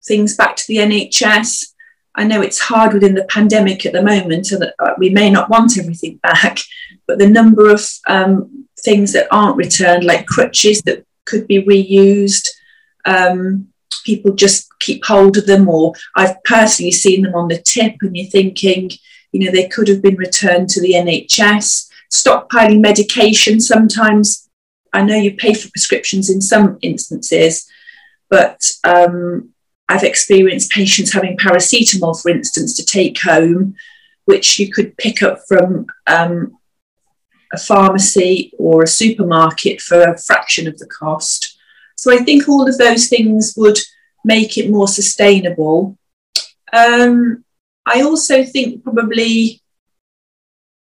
things 0.07 0.37
back 0.37 0.57
to 0.57 0.65
the 0.69 0.77
NHS. 0.77 1.73
I 2.15 2.25
know 2.25 2.43
it's 2.43 2.61
hard 2.61 2.93
within 2.93 3.15
the 3.15 3.25
pandemic 3.25 3.85
at 3.85 3.93
the 3.93 4.03
moment, 4.03 4.53
and 4.53 4.73
uh, 4.79 4.95
we 4.99 5.11
may 5.11 5.31
not 5.31 5.51
want 5.51 5.79
everything 5.79 6.19
back, 6.23 6.59
but 7.07 7.19
the 7.19 7.29
number 7.29 7.71
of 7.71 7.85
um, 8.07 8.67
things 8.81 9.13
that 9.13 9.27
aren't 9.31 9.57
returned, 9.57 10.05
like 10.05 10.27
crutches 10.27 10.83
that 10.83 11.05
could 11.25 11.47
be 11.47 11.65
reused, 11.65 12.47
um, 13.05 13.69
people 14.05 14.33
just 14.33 14.69
keep 14.79 15.05
hold 15.05 15.37
of 15.37 15.47
them, 15.47 15.69
or 15.69 15.95
I've 16.15 16.43
personally 16.45 16.93
seen 16.93 17.23
them 17.23 17.35
on 17.35 17.49
the 17.49 17.61
tip, 17.61 17.97
and 18.01 18.17
you're 18.17 18.31
thinking, 18.31 18.91
you 19.33 19.45
know, 19.45 19.51
they 19.51 19.67
could 19.67 19.89
have 19.89 20.03
been 20.03 20.17
returned 20.17 20.69
to 20.71 20.81
the 20.81 20.93
NHS. 20.93 21.89
Stockpiling 22.13 22.81
medication, 22.81 23.61
sometimes 23.61 24.44
I 24.95 25.03
know 25.03 25.17
you 25.17 25.35
pay 25.35 25.53
for 25.53 25.69
prescriptions 25.71 26.31
in 26.31 26.41
some 26.41 26.79
instances, 26.81 27.69
but 28.31 28.71
um, 28.85 29.51
I've 29.89 30.05
experienced 30.05 30.71
patients 30.71 31.13
having 31.13 31.37
paracetamol, 31.37 32.21
for 32.23 32.31
instance, 32.31 32.77
to 32.77 32.85
take 32.87 33.21
home, 33.21 33.75
which 34.25 34.59
you 34.59 34.73
could 34.73 34.97
pick 34.97 35.21
up 35.23 35.41
from 35.49 35.87
um, 36.07 36.57
a 37.53 37.59
pharmacy 37.59 38.53
or 38.57 38.83
a 38.83 38.87
supermarket 38.87 39.81
for 39.81 40.03
a 40.03 40.17
fraction 40.17 40.69
of 40.69 40.79
the 40.79 40.87
cost. 40.87 41.59
So 41.97 42.13
I 42.13 42.19
think 42.19 42.49
all 42.49 42.69
of 42.69 42.79
those 42.79 43.09
things 43.09 43.55
would 43.57 43.79
make 44.25 44.57
it 44.57 44.71
more 44.71 44.89
sustainable. 44.89 45.99
Um, 46.73 47.45
I 47.85 48.03
also 48.03 48.45
think 48.45 48.85
probably 48.85 49.61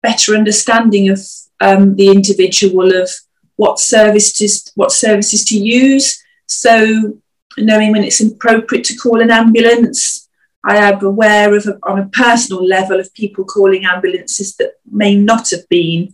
better 0.02 0.34
understanding 0.34 1.10
of 1.10 1.20
um, 1.60 1.96
the 1.96 2.10
individual 2.10 2.96
of 2.96 3.10
what 3.58 3.80
services 3.80 4.72
what 4.76 4.92
services 4.92 5.44
to 5.46 5.58
use. 5.58 6.24
So 6.48 7.20
knowing 7.58 7.92
when 7.92 8.04
it's 8.04 8.22
appropriate 8.22 8.84
to 8.86 8.96
call 8.96 9.22
an 9.22 9.32
ambulance. 9.32 10.30
I 10.64 10.78
am 10.78 11.04
aware 11.04 11.56
of 11.56 11.68
on 11.84 12.00
a 12.00 12.10
personal 12.10 12.66
level 12.66 13.00
of 13.00 13.14
people 13.14 13.46
calling 13.46 13.86
ambulances 13.86 14.56
that 14.58 14.74
may 14.90 15.16
not 15.16 15.50
have 15.52 15.68
been 15.70 16.14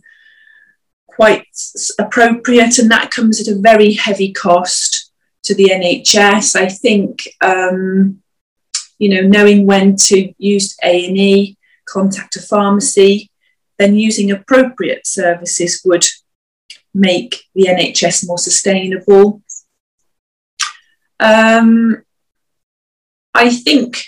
quite 1.06 1.46
appropriate, 1.98 2.78
and 2.78 2.90
that 2.90 3.10
comes 3.10 3.40
at 3.40 3.54
a 3.54 3.60
very 3.60 3.94
heavy 3.94 4.32
cost 4.32 5.12
to 5.44 5.54
the 5.54 5.70
NHS. 5.72 6.56
I 6.56 6.68
think 6.68 7.28
um, 7.40 8.22
you 8.98 9.08
know 9.08 9.28
knowing 9.28 9.66
when 9.66 9.96
to 9.96 10.32
use 10.38 10.76
A 10.82 11.06
and 11.06 11.16
E, 11.16 11.56
contact 11.86 12.36
a 12.36 12.40
pharmacy, 12.40 13.30
then 13.78 13.96
using 13.96 14.30
appropriate 14.30 15.06
services 15.06 15.82
would 15.84 16.06
make 16.94 17.42
the 17.54 17.66
NHS 17.66 18.26
more 18.26 18.38
sustainable. 18.38 19.42
Um, 21.18 22.02
I 23.34 23.50
think 23.50 24.04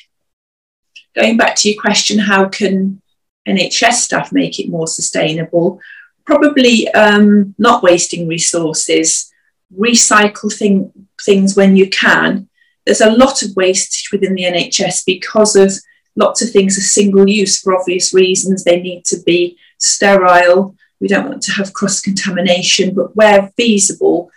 going 1.14 1.36
back 1.36 1.56
to 1.56 1.70
your 1.70 1.80
question, 1.80 2.18
how 2.18 2.48
can 2.48 3.02
NHS 3.48 3.94
staff 3.94 4.32
make 4.32 4.58
it 4.58 4.70
more 4.70 4.86
sustainable? 4.86 5.80
Probably 6.24 6.88
um, 6.90 7.54
not 7.58 7.82
wasting 7.82 8.28
resources, 8.28 9.32
recycle 9.76 10.52
thing, 10.52 10.92
things 11.24 11.56
when 11.56 11.76
you 11.76 11.88
can. 11.88 12.48
There's 12.84 13.00
a 13.00 13.10
lot 13.10 13.42
of 13.42 13.56
wastage 13.56 14.10
within 14.12 14.34
the 14.34 14.44
NHS 14.44 15.04
because 15.04 15.56
of 15.56 15.72
lots 16.14 16.42
of 16.42 16.50
things 16.50 16.78
are 16.78 16.82
single 16.82 17.28
use 17.28 17.60
for 17.60 17.76
obvious 17.76 18.14
reasons. 18.14 18.62
They 18.62 18.80
need 18.80 19.04
to 19.06 19.20
be 19.24 19.58
sterile. 19.78 20.76
We 21.00 21.08
don't 21.08 21.28
want 21.28 21.42
to 21.42 21.52
have 21.52 21.72
cross 21.72 22.00
contamination, 22.00 22.94
but 22.94 23.14
where 23.14 23.52
feasible, 23.56 24.30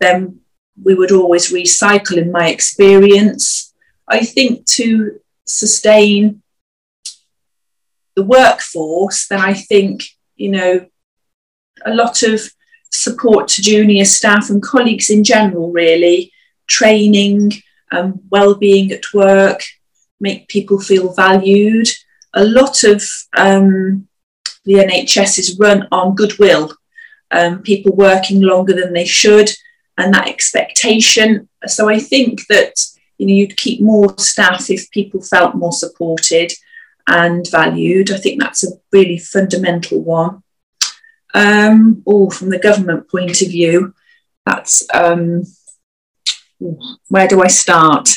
then 0.00 0.40
we 0.82 0.94
would 0.94 1.12
always 1.12 1.52
recycle, 1.52 2.16
in 2.16 2.30
my 2.32 2.48
experience. 2.48 3.74
I 4.08 4.24
think 4.24 4.66
to 4.66 5.20
sustain 5.46 6.42
the 8.14 8.22
workforce, 8.22 9.28
then 9.28 9.40
I 9.40 9.52
think, 9.52 10.04
you 10.36 10.50
know, 10.50 10.86
a 11.84 11.94
lot 11.94 12.22
of 12.22 12.40
support 12.90 13.48
to 13.48 13.62
junior 13.62 14.04
staff 14.04 14.48
and 14.48 14.62
colleagues 14.62 15.10
in 15.10 15.22
general, 15.22 15.70
really, 15.70 16.32
training, 16.66 17.52
um, 17.92 18.20
well-being 18.30 18.90
at 18.92 19.12
work, 19.12 19.62
make 20.20 20.48
people 20.48 20.80
feel 20.80 21.12
valued. 21.12 21.88
A 22.34 22.44
lot 22.44 22.84
of 22.84 23.02
um, 23.36 24.05
the 24.66 24.74
NHS 24.74 25.38
is 25.38 25.58
run 25.58 25.88
on 25.92 26.14
goodwill, 26.14 26.74
um, 27.30 27.62
people 27.62 27.94
working 27.94 28.42
longer 28.42 28.74
than 28.74 28.92
they 28.92 29.04
should, 29.04 29.50
and 29.96 30.12
that 30.12 30.28
expectation. 30.28 31.48
So 31.66 31.88
I 31.88 31.98
think 31.98 32.46
that 32.48 32.74
you 33.18 33.26
know 33.26 33.32
you'd 33.32 33.56
keep 33.56 33.80
more 33.80 34.16
staff 34.18 34.68
if 34.68 34.90
people 34.90 35.22
felt 35.22 35.54
more 35.54 35.72
supported 35.72 36.52
and 37.06 37.48
valued. 37.50 38.10
I 38.10 38.18
think 38.18 38.40
that's 38.40 38.64
a 38.64 38.72
really 38.92 39.18
fundamental 39.18 40.02
one. 40.02 40.42
Um, 41.32 42.02
oh, 42.06 42.30
from 42.30 42.50
the 42.50 42.58
government 42.58 43.10
point 43.10 43.40
of 43.42 43.48
view, 43.48 43.94
that's 44.44 44.86
um, 44.92 45.44
where 47.08 47.28
do 47.28 47.42
I 47.42 47.48
start 47.48 48.08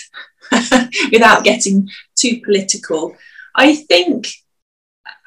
without 1.12 1.44
getting 1.44 1.90
too 2.16 2.42
political? 2.44 3.16
I 3.56 3.76
think 3.76 4.28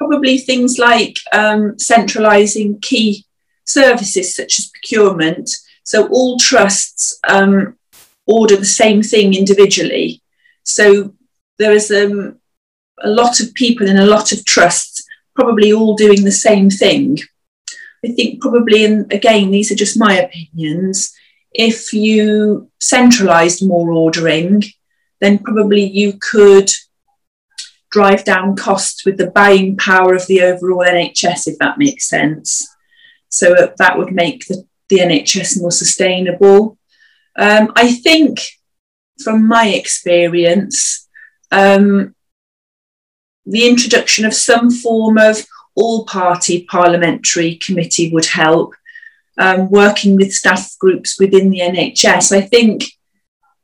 probably 0.06 0.38
things 0.38 0.78
like 0.78 1.16
um, 1.32 1.78
centralising 1.78 2.80
key 2.80 3.24
services 3.64 4.34
such 4.34 4.58
as 4.58 4.70
procurement 4.70 5.48
so 5.84 6.08
all 6.08 6.38
trusts 6.38 7.18
um, 7.28 7.76
order 8.26 8.56
the 8.56 8.64
same 8.64 9.02
thing 9.02 9.34
individually. 9.34 10.22
So 10.64 11.14
there 11.58 11.72
is 11.72 11.90
um, 11.90 12.38
a 13.02 13.08
lot 13.08 13.40
of 13.40 13.54
people 13.54 13.88
in 13.88 13.98
a 13.98 14.06
lot 14.06 14.32
of 14.32 14.44
trusts 14.44 15.02
probably 15.34 15.72
all 15.72 15.96
doing 15.96 16.24
the 16.24 16.32
same 16.32 16.70
thing. 16.70 17.18
I 18.04 18.08
think 18.12 18.40
probably, 18.40 18.84
and 18.84 19.12
again, 19.12 19.50
these 19.50 19.70
are 19.70 19.76
just 19.76 19.98
my 19.98 20.14
opinions. 20.14 21.14
If 21.52 21.92
you 21.92 22.70
centralised 22.80 23.66
more 23.66 23.92
ordering, 23.92 24.64
then 25.20 25.38
probably 25.38 25.84
you 25.84 26.14
could 26.14 26.70
drive 27.92 28.24
down 28.24 28.56
costs 28.56 29.04
with 29.04 29.18
the 29.18 29.30
buying 29.30 29.76
power 29.76 30.14
of 30.14 30.26
the 30.26 30.42
overall 30.42 30.84
NHS, 30.84 31.46
if 31.46 31.58
that 31.58 31.78
makes 31.78 32.08
sense. 32.08 32.66
So 33.28 33.72
that 33.78 33.96
would 33.96 34.12
make 34.12 34.46
the 34.46 34.66
the 34.92 34.98
NHS 34.98 35.58
more 35.58 35.70
sustainable. 35.70 36.76
Um, 37.38 37.72
I 37.76 37.92
think, 37.92 38.40
from 39.24 39.48
my 39.48 39.68
experience, 39.68 41.08
um, 41.50 42.14
the 43.46 43.66
introduction 43.66 44.26
of 44.26 44.34
some 44.34 44.70
form 44.70 45.16
of 45.16 45.38
all 45.74 46.04
party 46.04 46.64
parliamentary 46.64 47.56
committee 47.56 48.12
would 48.12 48.26
help. 48.26 48.74
Um, 49.38 49.70
working 49.70 50.14
with 50.16 50.34
staff 50.34 50.78
groups 50.78 51.18
within 51.18 51.48
the 51.48 51.60
NHS, 51.60 52.36
I 52.36 52.42
think, 52.42 52.84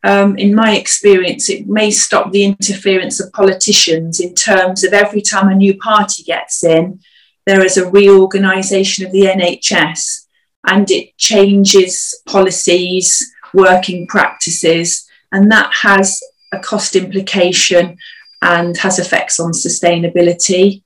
um, 0.04 0.38
in 0.38 0.54
my 0.54 0.76
experience, 0.76 1.50
it 1.50 1.66
may 1.66 1.90
stop 1.90 2.30
the 2.30 2.44
interference 2.44 3.20
of 3.20 3.32
politicians 3.32 4.20
in 4.20 4.34
terms 4.34 4.84
of 4.84 4.92
every 4.92 5.22
time 5.22 5.48
a 5.48 5.54
new 5.54 5.76
party 5.76 6.22
gets 6.22 6.62
in, 6.62 7.00
there 7.46 7.64
is 7.64 7.76
a 7.76 7.90
reorganisation 7.90 9.04
of 9.04 9.12
the 9.12 9.22
NHS 9.22 10.26
and 10.66 10.90
it 10.90 11.16
changes 11.16 12.14
policies, 12.26 13.32
working 13.54 14.06
practices, 14.06 15.08
and 15.32 15.50
that 15.50 15.72
has 15.82 16.20
a 16.52 16.58
cost 16.58 16.94
implication 16.94 17.96
and 18.42 18.76
has 18.76 18.98
effects 18.98 19.40
on 19.40 19.52
sustainability. 19.52 20.82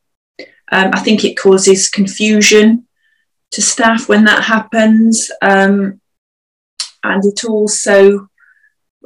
Um, 0.71 0.91
I 0.95 1.01
think 1.01 1.25
it 1.25 1.39
causes 1.39 1.89
confusion 1.89 2.87
to 3.51 3.61
staff 3.61 4.09
when 4.09 4.25
that 4.25 4.45
happens, 4.45 5.31
um, 5.43 6.01
and 7.05 7.25
it 7.25 7.45
also 7.45 8.29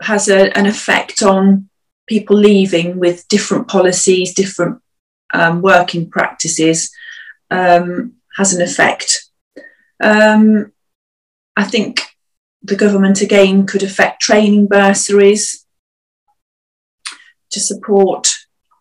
has 0.03 0.29
a, 0.29 0.57
an 0.57 0.67
effect 0.67 1.23
on 1.23 1.69
people 2.07 2.37
leaving 2.37 2.99
with 2.99 3.27
different 3.29 3.69
policies, 3.69 4.35
different 4.35 4.81
um, 5.35 5.63
working 5.63 6.09
practices, 6.09 6.91
um, 7.51 8.15
has 8.37 8.55
an 8.55 8.63
effect 8.63 9.27
um, 10.03 10.73
I 11.57 11.65
think 11.65 12.03
the 12.63 12.77
government 12.77 13.21
again 13.21 13.67
could 13.67 13.83
affect 13.83 14.23
training 14.23 14.67
bursaries 14.67 15.65
to 17.51 17.61
support 17.61 18.29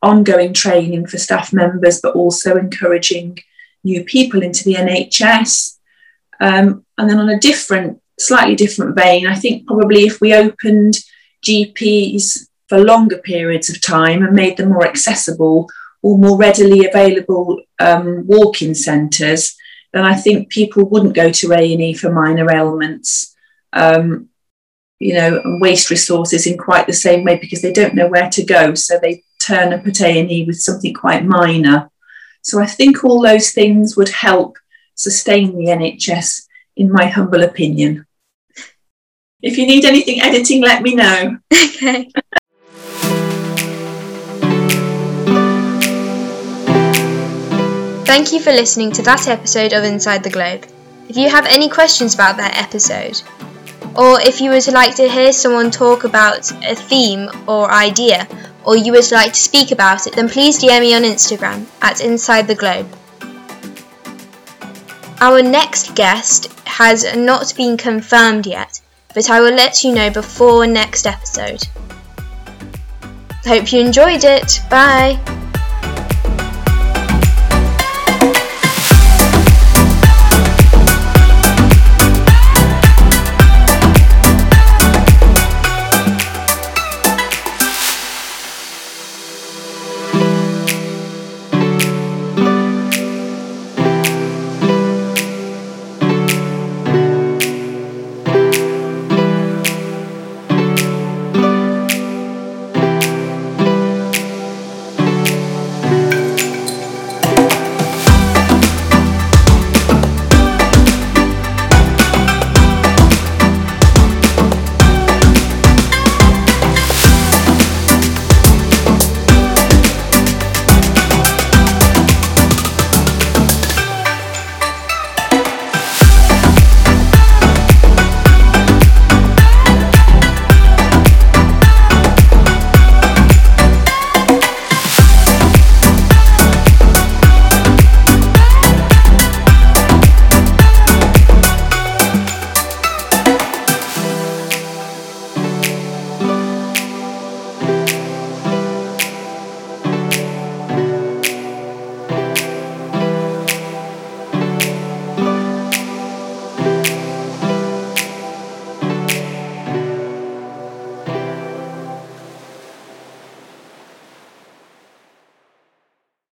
ongoing 0.02 0.54
training 0.54 1.08
for 1.08 1.18
staff 1.18 1.54
members, 1.54 2.02
but 2.02 2.16
also 2.16 2.58
encouraging 2.58 3.38
new 3.84 4.04
people 4.04 4.44
into 4.44 4.64
the 4.64 4.74
NHS. 4.76 5.78
Um, 6.40 6.86
and 6.98 7.10
then 7.10 7.20
on 7.20 7.30
a 7.30 7.40
different, 7.40 8.02
slightly 8.20 8.56
different 8.56 8.96
vein, 8.96 9.28
I 9.28 9.36
think 9.36 9.68
probably 9.68 10.04
if 10.04 10.22
we 10.22 10.34
opened 10.34 11.00
GPs 11.46 12.48
for 12.68 12.80
longer 12.80 13.18
periods 13.18 13.70
of 13.70 13.82
time 13.82 14.24
and 14.24 14.36
made 14.36 14.58
them 14.58 14.70
more 14.70 14.86
accessible 14.86 15.70
or 16.02 16.18
more 16.18 16.38
readily 16.38 16.88
available 16.88 17.62
um, 17.80 18.26
walk-in 18.28 18.76
centres, 18.76 19.56
then 19.94 20.04
I 20.04 20.16
think 20.16 20.50
people 20.50 20.90
wouldn't 20.90 21.16
go 21.16 21.32
to 21.32 21.54
A&E 21.54 21.94
for 21.94 22.12
minor 22.12 22.52
ailments, 22.52 23.36
um, 23.74 24.30
you 25.00 25.14
know, 25.14 25.42
and 25.44 25.62
waste 25.62 25.90
resources 25.90 26.48
in 26.48 26.58
quite 26.58 26.88
the 26.88 26.94
same 26.94 27.24
way 27.24 27.38
because 27.38 27.62
they 27.62 27.74
don't 27.74 27.96
know 27.96 28.08
where 28.08 28.30
to 28.30 28.44
go. 28.44 28.76
So 28.76 29.00
they 29.00 29.24
turn 29.40 29.74
up 29.74 29.86
at 29.88 30.02
A&E 30.02 30.46
with 30.46 30.58
something 30.58 30.94
quite 30.94 31.26
minor. 31.26 31.90
So 32.42 32.60
I 32.60 32.66
think 32.66 33.04
all 33.04 33.22
those 33.22 33.52
things 33.52 33.98
would 33.98 34.10
help 34.10 34.58
sustain 34.96 35.56
the 35.56 35.68
NHS, 35.68 36.45
in 36.76 36.92
my 36.92 37.08
humble 37.08 37.44
opinion. 37.44 38.06
If 39.42 39.58
you 39.58 39.68
need 39.68 39.86
anything 39.86 40.22
editing, 40.22 40.62
let 40.62 40.82
me 40.82 40.96
know. 40.96 41.38
Okay. 41.76 42.10
Thank 48.06 48.32
you 48.32 48.40
for 48.40 48.52
listening 48.52 48.94
to 48.94 49.02
that 49.02 49.28
episode 49.28 49.74
of 49.74 49.84
Inside 49.84 50.24
the 50.24 50.30
Globe. 50.30 50.66
If 51.10 51.18
you 51.18 51.30
have 51.30 51.46
any 51.48 51.68
questions 51.68 52.16
about 52.16 52.38
that 52.38 52.56
episode, 52.56 53.22
or 53.98 54.22
if 54.22 54.40
you 54.40 54.52
would 54.52 54.68
like 54.68 54.96
to 54.96 55.10
hear 55.10 55.34
someone 55.34 55.70
talk 55.70 56.06
about 56.06 56.50
a 56.64 56.76
theme 56.76 57.30
or 57.46 57.70
idea, 57.70 58.26
or 58.64 58.78
you 58.78 58.94
would 58.94 59.12
like 59.12 59.34
to 59.34 59.40
speak 59.40 59.72
about 59.72 60.08
it, 60.08 60.16
then 60.16 60.30
please 60.30 60.64
DM 60.64 60.80
me 60.80 60.96
on 60.96 61.04
Instagram 61.04 61.66
at 61.82 62.00
Inside 62.00 62.48
the 62.48 62.56
Globe. 62.56 62.88
Our 65.22 65.42
next 65.42 65.96
guest 65.96 66.52
has 66.66 67.16
not 67.16 67.56
been 67.56 67.78
confirmed 67.78 68.46
yet, 68.46 68.82
but 69.14 69.30
I 69.30 69.40
will 69.40 69.54
let 69.54 69.84
you 69.84 69.94
know 69.94 70.10
before 70.10 70.68
next 70.68 71.08
episode. 71.08 71.64
Hope 73.46 73.72
you 73.72 73.80
enjoyed 73.80 74.24
it. 74.24 74.60
Bye. 74.70 75.20